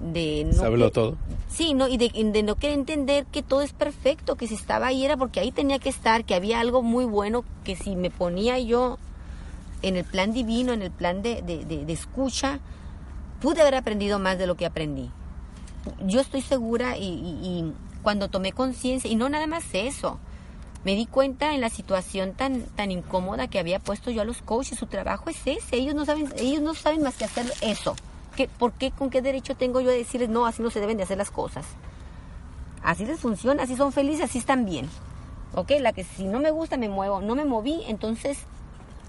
de 0.00 0.44
no 0.44 0.90
todo. 0.90 1.16
Sí, 1.48 1.72
no, 1.72 1.88
y 1.88 1.96
de, 1.96 2.10
de 2.10 2.42
no 2.42 2.56
querer 2.56 2.78
entender 2.78 3.24
que 3.26 3.42
todo 3.42 3.62
es 3.62 3.72
perfecto, 3.72 4.36
que 4.36 4.46
si 4.46 4.54
estaba 4.54 4.88
ahí 4.88 5.04
era 5.04 5.16
porque 5.16 5.40
ahí 5.40 5.50
tenía 5.50 5.78
que 5.78 5.88
estar, 5.88 6.24
que 6.24 6.34
había 6.34 6.60
algo 6.60 6.82
muy 6.82 7.06
bueno, 7.06 7.44
que 7.64 7.74
si 7.74 7.96
me 7.96 8.10
ponía 8.10 8.58
yo 8.58 8.98
en 9.82 9.96
el 9.96 10.04
plan 10.04 10.32
divino, 10.32 10.72
en 10.72 10.82
el 10.82 10.90
plan 10.90 11.22
de, 11.22 11.42
de, 11.42 11.64
de 11.64 11.92
escucha, 11.92 12.60
pude 13.40 13.62
haber 13.62 13.74
aprendido 13.74 14.18
más 14.18 14.38
de 14.38 14.46
lo 14.46 14.56
que 14.56 14.66
aprendí. 14.66 15.10
Yo 16.04 16.20
estoy 16.20 16.42
segura 16.42 16.96
y, 16.96 17.72
cuando 18.02 18.28
tomé 18.28 18.52
conciencia, 18.52 19.10
y 19.10 19.16
no 19.16 19.28
nada 19.28 19.46
más 19.46 19.64
eso, 19.72 20.18
me 20.84 20.94
di 20.94 21.06
cuenta 21.06 21.54
en 21.54 21.60
la 21.60 21.68
situación 21.68 22.32
tan, 22.32 22.62
tan 22.62 22.90
incómoda 22.90 23.48
que 23.48 23.58
había 23.58 23.78
puesto 23.78 24.10
yo 24.10 24.22
a 24.22 24.24
los 24.24 24.40
coaches, 24.42 24.78
su 24.78 24.86
trabajo 24.86 25.28
es 25.28 25.38
ese, 25.46 25.76
ellos 25.76 25.94
no 25.94 26.04
saben, 26.04 26.32
ellos 26.36 26.62
no 26.62 26.74
saben 26.74 27.02
más 27.02 27.16
que 27.16 27.24
hacer 27.24 27.52
eso. 27.60 27.96
¿Qué, 28.36 28.48
¿Por 28.48 28.72
qué, 28.72 28.90
con 28.90 29.10
qué 29.10 29.20
derecho 29.20 29.56
tengo 29.56 29.80
yo 29.80 29.90
de 29.90 29.98
decirles, 29.98 30.28
no, 30.28 30.46
así 30.46 30.62
no 30.62 30.70
se 30.70 30.80
deben 30.80 30.96
de 30.96 31.02
hacer 31.02 31.18
las 31.18 31.30
cosas? 31.30 31.66
Así 32.82 33.04
les 33.04 33.20
funciona, 33.20 33.64
así 33.64 33.76
son 33.76 33.92
felices, 33.92 34.24
así 34.24 34.38
están 34.38 34.64
bien. 34.64 34.88
¿Ok? 35.54 35.72
La 35.80 35.92
que 35.92 36.04
si 36.04 36.24
no 36.24 36.38
me 36.38 36.50
gusta 36.50 36.76
me 36.76 36.88
muevo, 36.88 37.20
no 37.20 37.34
me 37.34 37.44
moví, 37.44 37.82
entonces, 37.88 38.38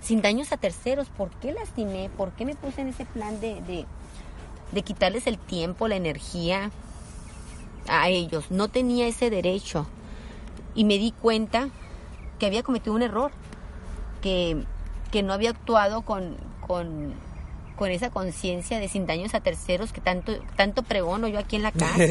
sin 0.01 0.21
daños 0.21 0.51
a 0.51 0.57
terceros, 0.57 1.07
¿por 1.09 1.29
qué 1.29 1.53
lastimé? 1.53 2.09
¿Por 2.09 2.31
qué 2.31 2.45
me 2.45 2.55
puse 2.55 2.81
en 2.81 2.89
ese 2.89 3.05
plan 3.05 3.39
de 3.39 3.61
de 3.61 3.85
quitarles 4.83 5.27
el 5.27 5.37
tiempo, 5.37 5.87
la 5.87 5.95
energía 5.95 6.71
a 7.87 8.09
ellos. 8.09 8.45
No 8.49 8.69
tenía 8.69 9.07
ese 9.07 9.29
derecho. 9.29 9.85
Y 10.73 10.85
me 10.85 10.97
di 10.97 11.11
cuenta 11.11 11.69
que 12.39 12.45
había 12.45 12.63
cometido 12.63 12.95
un 12.95 13.01
error, 13.01 13.31
que, 14.21 14.63
que 15.11 15.23
no 15.23 15.33
había 15.33 15.51
actuado 15.51 16.01
con, 16.03 16.37
con, 16.65 17.13
con 17.75 17.91
esa 17.91 18.09
conciencia 18.09 18.79
de 18.79 18.87
sin 18.87 19.05
daños 19.05 19.33
a 19.35 19.41
terceros 19.41 19.91
que 19.91 20.01
tanto, 20.01 20.33
tanto 20.55 20.83
pregono 20.83 21.27
yo 21.27 21.39
aquí 21.39 21.57
en 21.57 21.63
la 21.63 21.71
casa. 21.73 22.03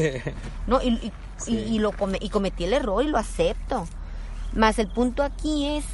¿no? 0.67 0.81
Y, 0.81 1.11
y, 1.47 1.79
lo 1.79 1.93
y 2.19 2.29
cometí 2.29 2.65
el 2.65 2.73
error 2.73 3.03
y 3.03 3.07
lo 3.07 3.17
acepto. 3.17 3.87
Más 4.53 4.79
el 4.79 4.87
punto 4.87 5.23
aquí 5.23 5.77
es 5.77 5.85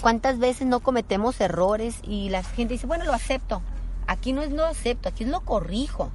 cuántas 0.00 0.38
veces 0.38 0.66
no 0.66 0.80
cometemos 0.80 1.40
errores 1.40 1.98
y 2.02 2.30
la 2.30 2.42
gente 2.42 2.74
dice, 2.74 2.86
bueno, 2.86 3.04
lo 3.04 3.12
acepto. 3.12 3.62
Aquí 4.06 4.32
no 4.32 4.42
es 4.42 4.52
lo 4.52 4.64
acepto, 4.64 5.08
aquí 5.08 5.24
es 5.24 5.30
lo 5.30 5.40
corrijo. 5.40 6.10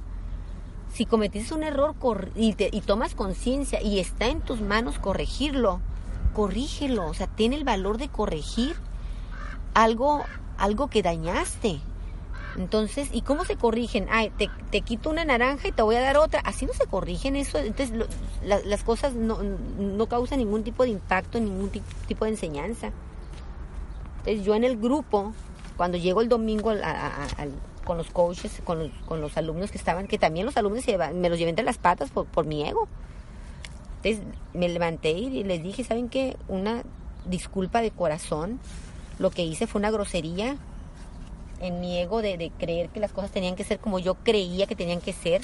Si 0.92 1.06
cometiste 1.06 1.54
un 1.54 1.62
error 1.62 1.94
y, 2.36 2.54
y 2.58 2.80
tomas 2.82 3.14
conciencia 3.14 3.80
y 3.82 3.98
está 3.98 4.26
en 4.26 4.40
tus 4.40 4.60
manos 4.60 4.98
corregirlo, 4.98 5.80
corrígelo. 6.32 7.06
O 7.06 7.14
sea, 7.14 7.26
tiene 7.26 7.56
el 7.56 7.64
valor 7.64 7.98
de 7.98 8.08
corregir 8.08 8.76
algo, 9.74 10.24
algo 10.58 10.88
que 10.88 11.02
dañaste. 11.02 11.80
Entonces, 12.56 13.08
¿y 13.12 13.22
cómo 13.22 13.44
se 13.44 13.56
corrigen? 13.56 14.08
Ay, 14.10 14.30
te, 14.36 14.50
te, 14.70 14.82
quito 14.82 15.08
una 15.08 15.24
naranja 15.24 15.68
y 15.68 15.72
te 15.72 15.82
voy 15.82 15.96
a 15.96 16.00
dar 16.00 16.18
otra. 16.18 16.40
Así 16.40 16.66
no 16.66 16.74
se 16.74 16.86
corrigen 16.86 17.36
eso. 17.36 17.58
Entonces, 17.58 18.06
las 18.42 18.84
cosas 18.84 19.14
no, 19.14 19.38
no, 19.42 20.06
causan 20.06 20.38
ningún 20.38 20.62
tipo 20.62 20.82
de 20.82 20.90
impacto, 20.90 21.40
ningún 21.40 21.70
tipo 21.70 22.24
de 22.24 22.32
enseñanza. 22.32 22.90
Entonces, 24.18 24.44
yo 24.44 24.54
en 24.54 24.64
el 24.64 24.76
grupo, 24.76 25.32
cuando 25.76 25.96
llego 25.96 26.20
el 26.20 26.28
domingo 26.28 26.70
al, 26.70 26.80
con 27.84 27.98
los 27.98 28.10
coaches, 28.10 28.60
con 28.64 28.78
los, 28.78 28.90
con 29.06 29.20
los 29.20 29.36
alumnos 29.36 29.70
que 29.70 29.78
estaban, 29.78 30.06
que 30.06 30.18
también 30.18 30.46
los 30.46 30.56
alumnos 30.56 30.84
me 31.14 31.28
los 31.28 31.38
llevé 31.38 31.50
entre 31.50 31.64
las 31.64 31.78
patas 31.78 32.10
por, 32.10 32.26
por 32.26 32.46
mi 32.46 32.66
ego. 32.66 32.88
Entonces 34.02 34.26
me 34.52 34.68
levanté 34.68 35.10
y 35.10 35.44
les 35.44 35.62
dije, 35.62 35.84
¿saben 35.84 36.08
qué? 36.08 36.36
Una 36.48 36.82
disculpa 37.26 37.80
de 37.80 37.90
corazón. 37.90 38.58
Lo 39.18 39.30
que 39.30 39.44
hice 39.44 39.66
fue 39.66 39.78
una 39.78 39.90
grosería 39.90 40.56
en 41.60 41.80
mi 41.80 41.98
ego 41.98 42.22
de, 42.22 42.36
de, 42.36 42.50
creer 42.50 42.88
que 42.88 42.98
las 42.98 43.12
cosas 43.12 43.30
tenían 43.30 43.54
que 43.54 43.62
ser 43.62 43.78
como 43.78 44.00
yo 44.00 44.16
creía 44.16 44.66
que 44.66 44.74
tenían 44.74 45.00
que 45.00 45.12
ser, 45.12 45.40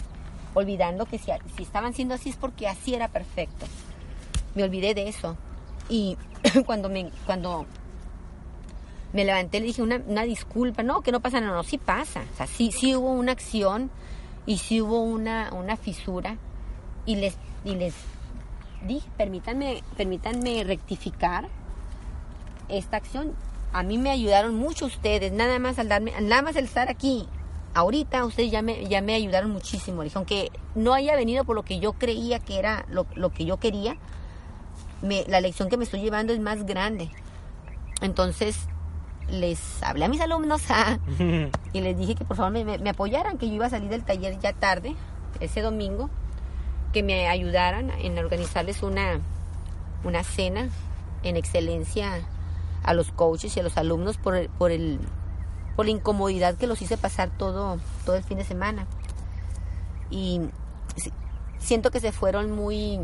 olvidando 0.54 1.06
que 1.06 1.18
si, 1.18 1.30
si 1.56 1.62
estaban 1.62 1.94
siendo 1.94 2.14
así 2.14 2.30
es 2.30 2.36
porque 2.36 2.66
así 2.66 2.94
era 2.94 3.08
perfecto. 3.08 3.66
Me 4.56 4.64
olvidé 4.64 4.94
de 4.94 5.08
eso. 5.08 5.36
Y 5.88 6.16
cuando 6.66 6.88
me, 6.88 7.10
cuando 7.26 7.66
me 9.12 9.24
levanté, 9.24 9.60
le 9.60 9.66
dije 9.66 9.82
una, 9.82 10.02
una 10.06 10.22
disculpa, 10.22 10.82
no, 10.82 11.00
que 11.00 11.12
no 11.12 11.20
pasa 11.20 11.40
nada, 11.40 11.54
no, 11.54 11.62
sí 11.62 11.78
pasa, 11.78 12.22
o 12.32 12.36
sea, 12.36 12.46
sí, 12.46 12.72
sí 12.72 12.94
hubo 12.94 13.10
una 13.12 13.32
acción 13.32 13.90
y 14.46 14.58
sí 14.58 14.80
hubo 14.80 15.02
una, 15.02 15.50
una 15.52 15.76
fisura 15.76 16.36
y 17.06 17.16
les, 17.16 17.36
y 17.64 17.74
les 17.74 17.94
dije, 18.86 19.08
permítanme, 19.16 19.82
permítanme 19.96 20.64
rectificar 20.64 21.48
esta 22.68 22.98
acción. 22.98 23.32
A 23.72 23.82
mí 23.82 23.98
me 23.98 24.10
ayudaron 24.10 24.54
mucho 24.54 24.86
ustedes, 24.86 25.32
nada 25.32 25.58
más 25.58 25.78
al 25.78 25.88
darme, 25.88 26.12
nada 26.20 26.42
más 26.42 26.56
el 26.56 26.64
estar 26.64 26.88
aquí. 26.88 27.26
Ahorita 27.74 28.24
ustedes 28.24 28.50
ya 28.50 28.62
me, 28.62 28.86
ya 28.86 29.02
me 29.02 29.14
ayudaron 29.14 29.50
muchísimo. 29.50 30.02
Le 30.02 30.10
aunque 30.14 30.50
no 30.74 30.94
haya 30.94 31.14
venido 31.16 31.44
por 31.44 31.54
lo 31.54 31.64
que 31.64 31.78
yo 31.78 31.92
creía 31.92 32.38
que 32.38 32.58
era 32.58 32.86
lo, 32.88 33.06
lo 33.14 33.30
que 33.30 33.44
yo 33.44 33.58
quería, 33.58 33.96
me, 35.02 35.24
la 35.28 35.40
lección 35.40 35.68
que 35.68 35.76
me 35.76 35.84
estoy 35.84 36.00
llevando 36.00 36.32
es 36.32 36.40
más 36.40 36.64
grande. 36.64 37.10
Entonces, 38.00 38.56
les 39.30 39.82
hablé 39.82 40.04
a 40.04 40.08
mis 40.08 40.20
alumnos 40.20 40.62
y 41.72 41.80
les 41.80 41.96
dije 41.96 42.14
que 42.14 42.24
por 42.24 42.36
favor 42.36 42.52
me, 42.52 42.78
me, 42.78 42.90
apoyaran, 42.90 43.38
que 43.38 43.48
yo 43.48 43.54
iba 43.54 43.66
a 43.66 43.70
salir 43.70 43.90
del 43.90 44.04
taller 44.04 44.38
ya 44.38 44.52
tarde, 44.52 44.96
ese 45.40 45.60
domingo, 45.60 46.10
que 46.92 47.02
me 47.02 47.28
ayudaran 47.28 47.90
en 47.90 48.18
organizarles 48.18 48.82
una, 48.82 49.20
una 50.04 50.24
cena 50.24 50.68
en 51.22 51.36
excelencia 51.36 52.22
a 52.82 52.94
los 52.94 53.12
coaches 53.12 53.56
y 53.56 53.60
a 53.60 53.62
los 53.62 53.76
alumnos 53.76 54.16
por, 54.16 54.48
por, 54.50 54.70
el, 54.70 54.98
por 55.76 55.86
la 55.86 55.92
incomodidad 55.92 56.54
que 56.56 56.66
los 56.66 56.80
hice 56.80 56.96
pasar 56.96 57.30
todo, 57.30 57.78
todo 58.04 58.16
el 58.16 58.24
fin 58.24 58.38
de 58.38 58.44
semana. 58.44 58.86
Y 60.10 60.40
siento 61.58 61.90
que 61.90 62.00
se 62.00 62.12
fueron 62.12 62.52
muy 62.52 62.98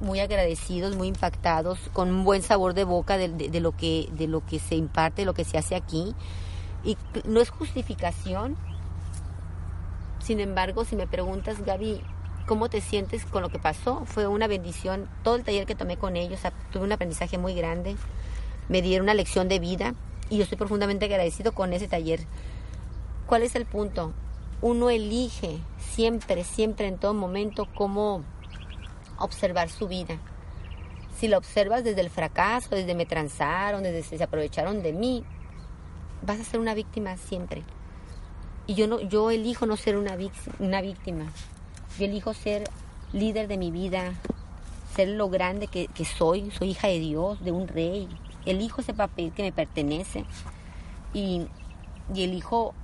muy 0.00 0.20
agradecidos, 0.20 0.96
muy 0.96 1.08
impactados, 1.08 1.78
con 1.92 2.10
un 2.10 2.24
buen 2.24 2.42
sabor 2.42 2.74
de 2.74 2.84
boca 2.84 3.16
de, 3.16 3.28
de, 3.28 3.60
lo 3.60 3.72
que, 3.72 4.08
de 4.12 4.28
lo 4.28 4.44
que 4.44 4.58
se 4.58 4.76
imparte, 4.76 5.22
de 5.22 5.26
lo 5.26 5.34
que 5.34 5.44
se 5.44 5.58
hace 5.58 5.74
aquí. 5.74 6.14
Y 6.84 6.96
no 7.24 7.40
es 7.40 7.50
justificación. 7.50 8.56
Sin 10.20 10.40
embargo, 10.40 10.84
si 10.84 10.96
me 10.96 11.06
preguntas, 11.06 11.64
Gaby, 11.64 12.00
¿cómo 12.46 12.68
te 12.68 12.80
sientes 12.80 13.24
con 13.24 13.42
lo 13.42 13.48
que 13.48 13.58
pasó? 13.58 14.04
Fue 14.06 14.26
una 14.26 14.46
bendición. 14.46 15.08
Todo 15.22 15.36
el 15.36 15.44
taller 15.44 15.66
que 15.66 15.74
tomé 15.74 15.96
con 15.96 16.16
ellos, 16.16 16.40
tuve 16.72 16.84
un 16.84 16.92
aprendizaje 16.92 17.38
muy 17.38 17.54
grande. 17.54 17.96
Me 18.68 18.82
dieron 18.82 19.04
una 19.04 19.14
lección 19.14 19.48
de 19.48 19.58
vida 19.58 19.94
y 20.30 20.36
yo 20.36 20.42
estoy 20.44 20.58
profundamente 20.58 21.06
agradecido 21.06 21.52
con 21.52 21.72
ese 21.72 21.88
taller. 21.88 22.20
¿Cuál 23.26 23.42
es 23.42 23.54
el 23.54 23.66
punto? 23.66 24.12
Uno 24.60 24.90
elige 24.90 25.58
siempre, 25.78 26.44
siempre, 26.44 26.88
en 26.88 26.98
todo 26.98 27.14
momento, 27.14 27.68
cómo 27.74 28.24
observar 29.18 29.68
su 29.68 29.88
vida. 29.88 30.18
Si 31.16 31.28
la 31.28 31.38
observas 31.38 31.84
desde 31.84 32.00
el 32.00 32.10
fracaso, 32.10 32.74
desde 32.74 32.94
me 32.94 33.06
transaron, 33.06 33.82
desde 33.82 34.16
se 34.16 34.22
aprovecharon 34.22 34.82
de 34.82 34.92
mí, 34.92 35.24
vas 36.22 36.40
a 36.40 36.44
ser 36.44 36.60
una 36.60 36.74
víctima 36.74 37.16
siempre. 37.16 37.62
Y 38.66 38.74
yo 38.74 38.86
no, 38.86 39.00
yo 39.00 39.30
elijo 39.30 39.66
no 39.66 39.76
ser 39.76 39.96
una, 39.96 40.16
una 40.58 40.80
víctima. 40.80 41.24
Yo 41.98 42.04
elijo 42.04 42.34
ser 42.34 42.64
líder 43.12 43.48
de 43.48 43.56
mi 43.56 43.70
vida, 43.70 44.14
ser 44.94 45.08
lo 45.08 45.28
grande 45.28 45.66
que, 45.66 45.88
que 45.88 46.04
soy. 46.04 46.50
Soy 46.50 46.70
hija 46.70 46.88
de 46.88 47.00
Dios, 47.00 47.42
de 47.42 47.50
un 47.50 47.66
rey. 47.66 48.08
Elijo 48.44 48.80
ese 48.80 48.94
papel 48.94 49.32
que 49.32 49.42
me 49.42 49.52
pertenece. 49.52 50.24
Y, 51.14 51.46
y 52.14 52.24
elijo 52.24 52.74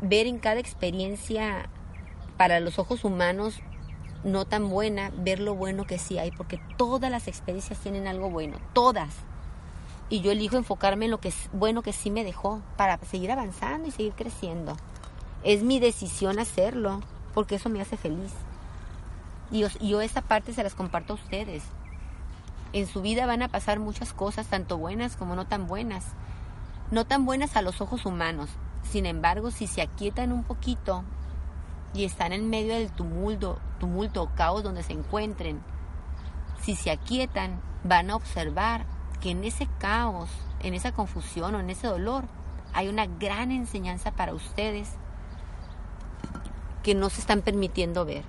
ver 0.00 0.26
en 0.26 0.38
cada 0.38 0.60
experiencia 0.60 1.68
para 2.36 2.58
los 2.60 2.78
ojos 2.78 3.04
humanos 3.04 3.60
no 4.24 4.44
tan 4.44 4.68
buena, 4.68 5.10
ver 5.16 5.40
lo 5.40 5.54
bueno 5.54 5.84
que 5.84 5.98
sí 5.98 6.18
hay, 6.18 6.30
porque 6.30 6.60
todas 6.76 7.10
las 7.10 7.28
experiencias 7.28 7.78
tienen 7.78 8.06
algo 8.06 8.30
bueno, 8.30 8.58
todas. 8.72 9.14
Y 10.08 10.20
yo 10.20 10.30
elijo 10.30 10.56
enfocarme 10.56 11.06
en 11.06 11.10
lo 11.10 11.20
que 11.20 11.28
es 11.28 11.48
bueno 11.52 11.82
que 11.82 11.92
sí 11.92 12.10
me 12.10 12.24
dejó 12.24 12.60
para 12.76 12.98
seguir 12.98 13.32
avanzando 13.32 13.88
y 13.88 13.92
seguir 13.92 14.12
creciendo. 14.12 14.76
Es 15.42 15.62
mi 15.62 15.80
decisión 15.80 16.38
hacerlo, 16.38 17.00
porque 17.34 17.56
eso 17.56 17.68
me 17.68 17.80
hace 17.80 17.96
feliz. 17.96 18.32
Y 19.50 19.60
yo, 19.60 19.68
yo 19.80 20.00
esa 20.00 20.22
parte 20.22 20.52
se 20.52 20.62
las 20.62 20.74
comparto 20.74 21.14
a 21.14 21.16
ustedes. 21.16 21.62
En 22.72 22.86
su 22.86 23.02
vida 23.02 23.26
van 23.26 23.42
a 23.42 23.48
pasar 23.48 23.80
muchas 23.80 24.12
cosas, 24.12 24.46
tanto 24.46 24.78
buenas 24.78 25.16
como 25.16 25.34
no 25.34 25.46
tan 25.46 25.66
buenas. 25.66 26.04
No 26.90 27.04
tan 27.06 27.24
buenas 27.24 27.56
a 27.56 27.62
los 27.62 27.80
ojos 27.80 28.06
humanos. 28.06 28.50
Sin 28.90 29.06
embargo, 29.06 29.50
si 29.50 29.66
se 29.66 29.82
aquietan 29.82 30.32
un 30.32 30.44
poquito 30.44 31.04
y 31.94 32.04
están 32.04 32.32
en 32.32 32.48
medio 32.48 32.74
del 32.74 32.90
tumulto, 32.90 33.58
tumulto 33.78 34.22
o 34.22 34.34
caos 34.34 34.62
donde 34.62 34.82
se 34.82 34.92
encuentren, 34.92 35.60
si 36.62 36.76
se 36.76 36.90
aquietan, 36.90 37.60
van 37.84 38.10
a 38.10 38.16
observar 38.16 38.86
que 39.20 39.30
en 39.30 39.44
ese 39.44 39.68
caos, 39.78 40.30
en 40.60 40.74
esa 40.74 40.92
confusión 40.92 41.54
o 41.54 41.60
en 41.60 41.70
ese 41.70 41.86
dolor, 41.86 42.24
hay 42.72 42.88
una 42.88 43.06
gran 43.06 43.50
enseñanza 43.50 44.12
para 44.12 44.34
ustedes 44.34 44.88
que 46.82 46.94
no 46.94 47.10
se 47.10 47.20
están 47.20 47.42
permitiendo 47.42 48.04
ver. 48.04 48.24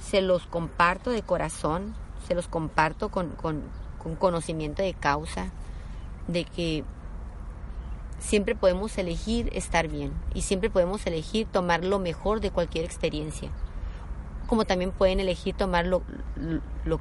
Se 0.00 0.22
los 0.22 0.46
comparto 0.46 1.10
de 1.10 1.22
corazón, 1.22 1.94
se 2.26 2.34
los 2.34 2.48
comparto 2.48 3.10
con, 3.10 3.30
con, 3.30 3.62
con 4.02 4.16
conocimiento 4.16 4.82
de 4.82 4.94
causa, 4.94 5.50
de 6.26 6.44
que 6.44 6.84
siempre 8.20 8.54
podemos 8.54 8.96
elegir 8.98 9.50
estar 9.52 9.88
bien 9.88 10.12
y 10.34 10.42
siempre 10.42 10.70
podemos 10.70 11.04
elegir 11.06 11.46
tomar 11.50 11.84
lo 11.84 11.98
mejor 11.98 12.40
de 12.40 12.50
cualquier 12.50 12.84
experiencia. 12.84 13.50
Como 14.46 14.64
también 14.64 14.92
pueden 14.92 15.20
elegir 15.20 15.54
tomar 15.54 15.86
lo, 15.86 16.02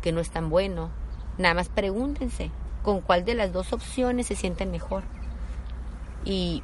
que 0.01 0.11
no 0.11 0.21
es 0.21 0.29
tan 0.31 0.49
bueno. 0.49 0.89
Nada 1.37 1.53
más 1.53 1.69
pregúntense 1.69 2.51
con 2.83 3.01
cuál 3.01 3.25
de 3.25 3.35
las 3.35 3.51
dos 3.53 3.73
opciones 3.73 4.27
se 4.27 4.35
sienten 4.35 4.71
mejor. 4.71 5.03
Y, 6.25 6.63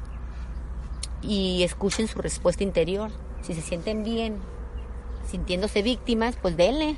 y 1.22 1.62
escuchen 1.62 2.08
su 2.08 2.20
respuesta 2.20 2.62
interior. 2.62 3.10
Si 3.42 3.54
se 3.54 3.62
sienten 3.62 4.04
bien, 4.04 4.38
sintiéndose 5.28 5.82
víctimas, 5.82 6.36
pues 6.40 6.56
denle. 6.56 6.96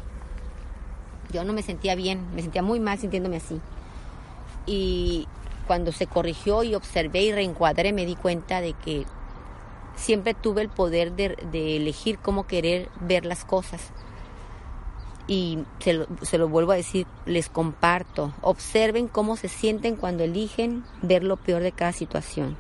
Yo 1.33 1.45
no 1.45 1.53
me 1.53 1.63
sentía 1.63 1.95
bien, 1.95 2.27
me 2.35 2.43
sentía 2.43 2.63
muy 2.63 2.81
mal 2.81 2.99
sintiéndome 2.99 3.37
así. 3.37 3.61
Y, 4.67 5.27
cuando 5.69 5.93
se 5.93 6.07
corrigió 6.07 6.65
y 6.65 6.75
observé 6.75 7.21
y 7.21 7.33
reencuadré 7.33 7.93
me 7.93 8.07
di 8.07 8.17
cuenta 8.17 8.63
de 8.63 8.73
que 8.73 9.05
siempre 9.97 10.33
tuve 10.33 10.63
el 10.63 10.71
poder 10.71 11.13
de, 11.13 11.77
elegir 11.77 12.19
cómo 12.19 12.47
querer 12.47 12.89
ver 13.01 13.27
las 13.27 13.45
cosas. 13.45 13.93
Y 15.27 15.59
se 15.81 15.93
lo, 15.93 16.07
se 16.23 16.39
lo, 16.39 16.49
vuelvo 16.49 16.73
a 16.73 16.77
decir, 16.77 17.07
les 17.27 17.51
comparto. 17.51 18.33
Observen 18.41 19.09
cómo 19.09 19.37
se 19.37 19.49
sienten 19.49 19.97
cuando 19.97 20.25
eligen 20.25 20.85
ver 21.03 21.23
lo 21.23 21.37
peor 21.37 21.63
de 21.63 21.73
cada 21.73 21.93
situación. 21.93 22.57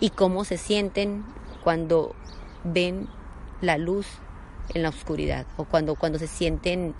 Y 0.00 0.08
cómo 0.08 0.44
se 0.44 0.56
sienten 0.56 1.26
cuando 1.62 2.14
ven 2.64 3.06
la 3.60 3.76
luz 3.76 4.06
en 4.72 4.82
la 4.82 4.88
oscuridad. 4.88 5.44
O 5.58 5.64
cuando, 5.64 5.94
cuando 5.94 6.18
se 6.18 6.26
sienten 6.26 6.94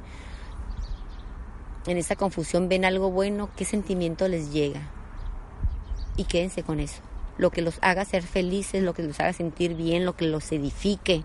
en 1.87 1.96
esa 1.96 2.14
confusión, 2.14 2.68
ven 2.68 2.85
algo 2.85 3.11
bueno, 3.11 3.48
qué 3.57 3.64
sentimiento 3.64 4.29
les 4.29 4.53
llega 4.53 4.90
y 6.21 6.25
quédense 6.25 6.63
con 6.63 6.81
eso. 6.81 7.01
Lo 7.39 7.51
que 7.51 7.63
los 7.63 7.79
haga 7.81 8.05
ser 8.05 8.23
felices, 8.23 8.83
lo 8.83 8.93
que 8.93 9.03
los 9.03 9.19
haga 9.21 9.33
sentir 9.33 9.75
bien, 9.75 10.05
lo 10.05 10.17
que 10.17 10.27
los 10.27 10.53
edifique. 10.53 11.23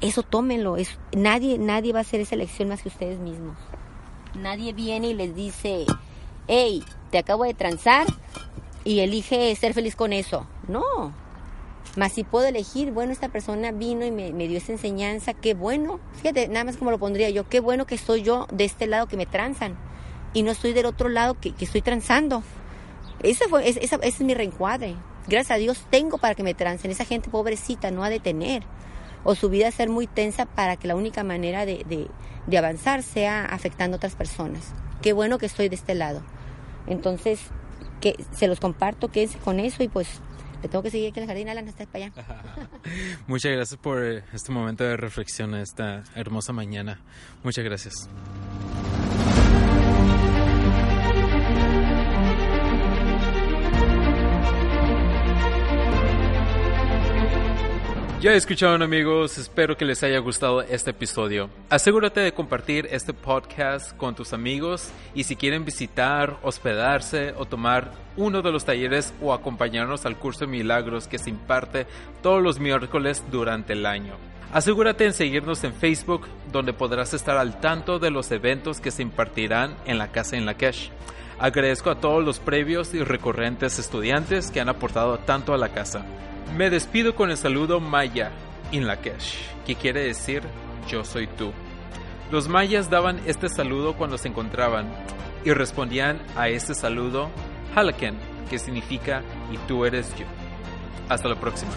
Eso 0.00 0.22
tómenlo. 0.22 0.76
Es, 0.76 0.96
nadie, 1.12 1.58
nadie 1.58 1.92
va 1.92 1.98
a 1.98 2.02
hacer 2.02 2.20
esa 2.20 2.36
elección 2.36 2.68
más 2.68 2.82
que 2.82 2.88
ustedes 2.88 3.18
mismos. 3.18 3.56
Nadie 4.36 4.72
viene 4.72 5.08
y 5.08 5.14
les 5.14 5.34
dice, 5.34 5.86
hey, 6.46 6.84
te 7.10 7.18
acabo 7.18 7.42
de 7.42 7.54
transar 7.54 8.06
y 8.84 9.00
elige 9.00 9.52
ser 9.56 9.74
feliz 9.74 9.96
con 9.96 10.12
eso. 10.12 10.46
No. 10.68 11.12
Más 11.96 12.12
si 12.12 12.22
puedo 12.22 12.46
elegir, 12.46 12.92
bueno, 12.92 13.10
esta 13.10 13.28
persona 13.28 13.72
vino 13.72 14.06
y 14.06 14.12
me, 14.12 14.30
dio 14.30 14.58
esa 14.58 14.70
enseñanza, 14.70 15.34
qué 15.34 15.54
bueno. 15.54 15.98
Fíjate, 16.22 16.46
nada 16.46 16.64
más 16.64 16.76
como 16.76 16.92
lo 16.92 17.00
pondría 17.00 17.28
yo, 17.30 17.48
qué 17.48 17.58
bueno 17.58 17.86
que 17.86 17.98
soy 17.98 18.22
yo 18.22 18.46
de 18.52 18.66
este 18.66 18.86
lado 18.86 19.08
que 19.08 19.16
me 19.16 19.26
transan 19.26 19.76
y 20.32 20.44
no 20.44 20.52
estoy 20.52 20.74
del 20.74 20.86
otro 20.86 21.08
lado 21.08 21.34
que, 21.40 21.50
que 21.52 21.64
estoy 21.64 21.82
transando. 21.82 22.44
Ese, 23.22 23.48
fue, 23.48 23.68
esa, 23.68 23.96
ese 23.96 24.06
es 24.06 24.20
mi 24.20 24.34
reencuadre. 24.34 24.96
Gracias 25.28 25.50
a 25.50 25.58
Dios 25.58 25.84
tengo 25.90 26.18
para 26.18 26.34
que 26.34 26.42
me 26.42 26.54
trancen. 26.54 26.90
Esa 26.90 27.04
gente 27.04 27.30
pobrecita 27.30 27.90
no 27.90 28.04
ha 28.04 28.10
de 28.10 28.20
tener. 28.20 28.62
O 29.24 29.34
su 29.34 29.48
vida 29.48 29.70
ser 29.70 29.88
muy 29.88 30.06
tensa 30.06 30.46
para 30.46 30.76
que 30.76 30.86
la 30.86 30.94
única 30.94 31.24
manera 31.24 31.66
de, 31.66 32.08
de, 32.46 32.58
avanzar 32.58 33.02
sea 33.02 33.44
afectando 33.44 33.96
a 33.96 33.98
otras 33.98 34.14
personas. 34.14 34.72
Qué 35.02 35.12
bueno 35.12 35.38
que 35.38 35.46
estoy 35.46 35.68
de 35.68 35.74
este 35.74 35.94
lado. 35.94 36.22
Entonces, 36.86 37.40
que 38.00 38.14
se 38.32 38.46
los 38.46 38.60
comparto, 38.60 39.08
quédense 39.08 39.38
con 39.38 39.58
eso 39.58 39.82
y 39.82 39.88
pues 39.88 40.20
le 40.62 40.68
tengo 40.68 40.82
que 40.82 40.90
seguir 40.90 41.10
aquí 41.10 41.18
en 41.18 41.24
el 41.24 41.28
jardín, 41.28 41.48
Alan, 41.48 41.68
hasta 41.68 41.86
para 41.86 42.06
allá. 42.06 42.12
Muchas 43.26 43.52
gracias 43.52 43.80
por 43.80 44.02
este 44.02 44.52
momento 44.52 44.84
de 44.84 44.96
reflexión, 44.96 45.54
esta 45.54 46.04
hermosa 46.14 46.52
mañana. 46.52 47.00
Muchas 47.42 47.64
gracias. 47.64 48.08
Ya 58.26 58.34
escucharon 58.34 58.82
amigos, 58.82 59.38
espero 59.38 59.76
que 59.76 59.84
les 59.84 60.02
haya 60.02 60.18
gustado 60.18 60.60
este 60.60 60.90
episodio. 60.90 61.48
Asegúrate 61.70 62.18
de 62.18 62.32
compartir 62.32 62.88
este 62.90 63.12
podcast 63.14 63.96
con 63.96 64.16
tus 64.16 64.32
amigos 64.32 64.90
y 65.14 65.22
si 65.22 65.36
quieren 65.36 65.64
visitar, 65.64 66.36
hospedarse 66.42 67.34
o 67.38 67.44
tomar 67.44 67.92
uno 68.16 68.42
de 68.42 68.50
los 68.50 68.64
talleres 68.64 69.14
o 69.22 69.32
acompañarnos 69.32 70.06
al 70.06 70.16
curso 70.16 70.40
de 70.40 70.48
milagros 70.48 71.06
que 71.06 71.18
se 71.18 71.30
imparte 71.30 71.86
todos 72.20 72.42
los 72.42 72.58
miércoles 72.58 73.22
durante 73.30 73.74
el 73.74 73.86
año. 73.86 74.14
Asegúrate 74.52 75.04
en 75.04 75.12
seguirnos 75.12 75.62
en 75.62 75.72
Facebook 75.72 76.26
donde 76.50 76.72
podrás 76.72 77.14
estar 77.14 77.36
al 77.36 77.60
tanto 77.60 78.00
de 78.00 78.10
los 78.10 78.32
eventos 78.32 78.80
que 78.80 78.90
se 78.90 79.02
impartirán 79.02 79.76
en 79.86 79.98
la 79.98 80.10
casa 80.10 80.36
en 80.36 80.46
la 80.46 80.54
Cash. 80.54 80.88
Agradezco 81.38 81.90
a 81.90 82.00
todos 82.00 82.24
los 82.24 82.40
previos 82.40 82.92
y 82.92 83.04
recurrentes 83.04 83.78
estudiantes 83.78 84.50
que 84.50 84.60
han 84.60 84.68
aportado 84.68 85.16
tanto 85.18 85.54
a 85.54 85.58
la 85.58 85.68
casa. 85.68 86.04
Me 86.54 86.70
despido 86.70 87.14
con 87.14 87.30
el 87.30 87.36
saludo 87.36 87.80
maya 87.80 88.30
in 88.70 88.86
Lakesh, 88.86 89.36
que 89.66 89.74
quiere 89.74 90.02
decir 90.04 90.42
yo 90.88 91.04
soy 91.04 91.26
tú. 91.26 91.52
Los 92.30 92.48
mayas 92.48 92.90
daban 92.90 93.20
este 93.26 93.48
saludo 93.48 93.94
cuando 93.94 94.18
se 94.18 94.28
encontraban 94.28 94.86
y 95.44 95.52
respondían 95.52 96.20
a 96.36 96.48
este 96.48 96.74
saludo 96.74 97.30
Halaken, 97.74 98.16
qué 98.48 98.58
significa 98.58 99.22
y 99.52 99.58
tú 99.68 99.84
eres 99.84 100.16
yo. 100.16 100.26
Hasta 101.08 101.28
la 101.28 101.36
próxima. 101.36 101.72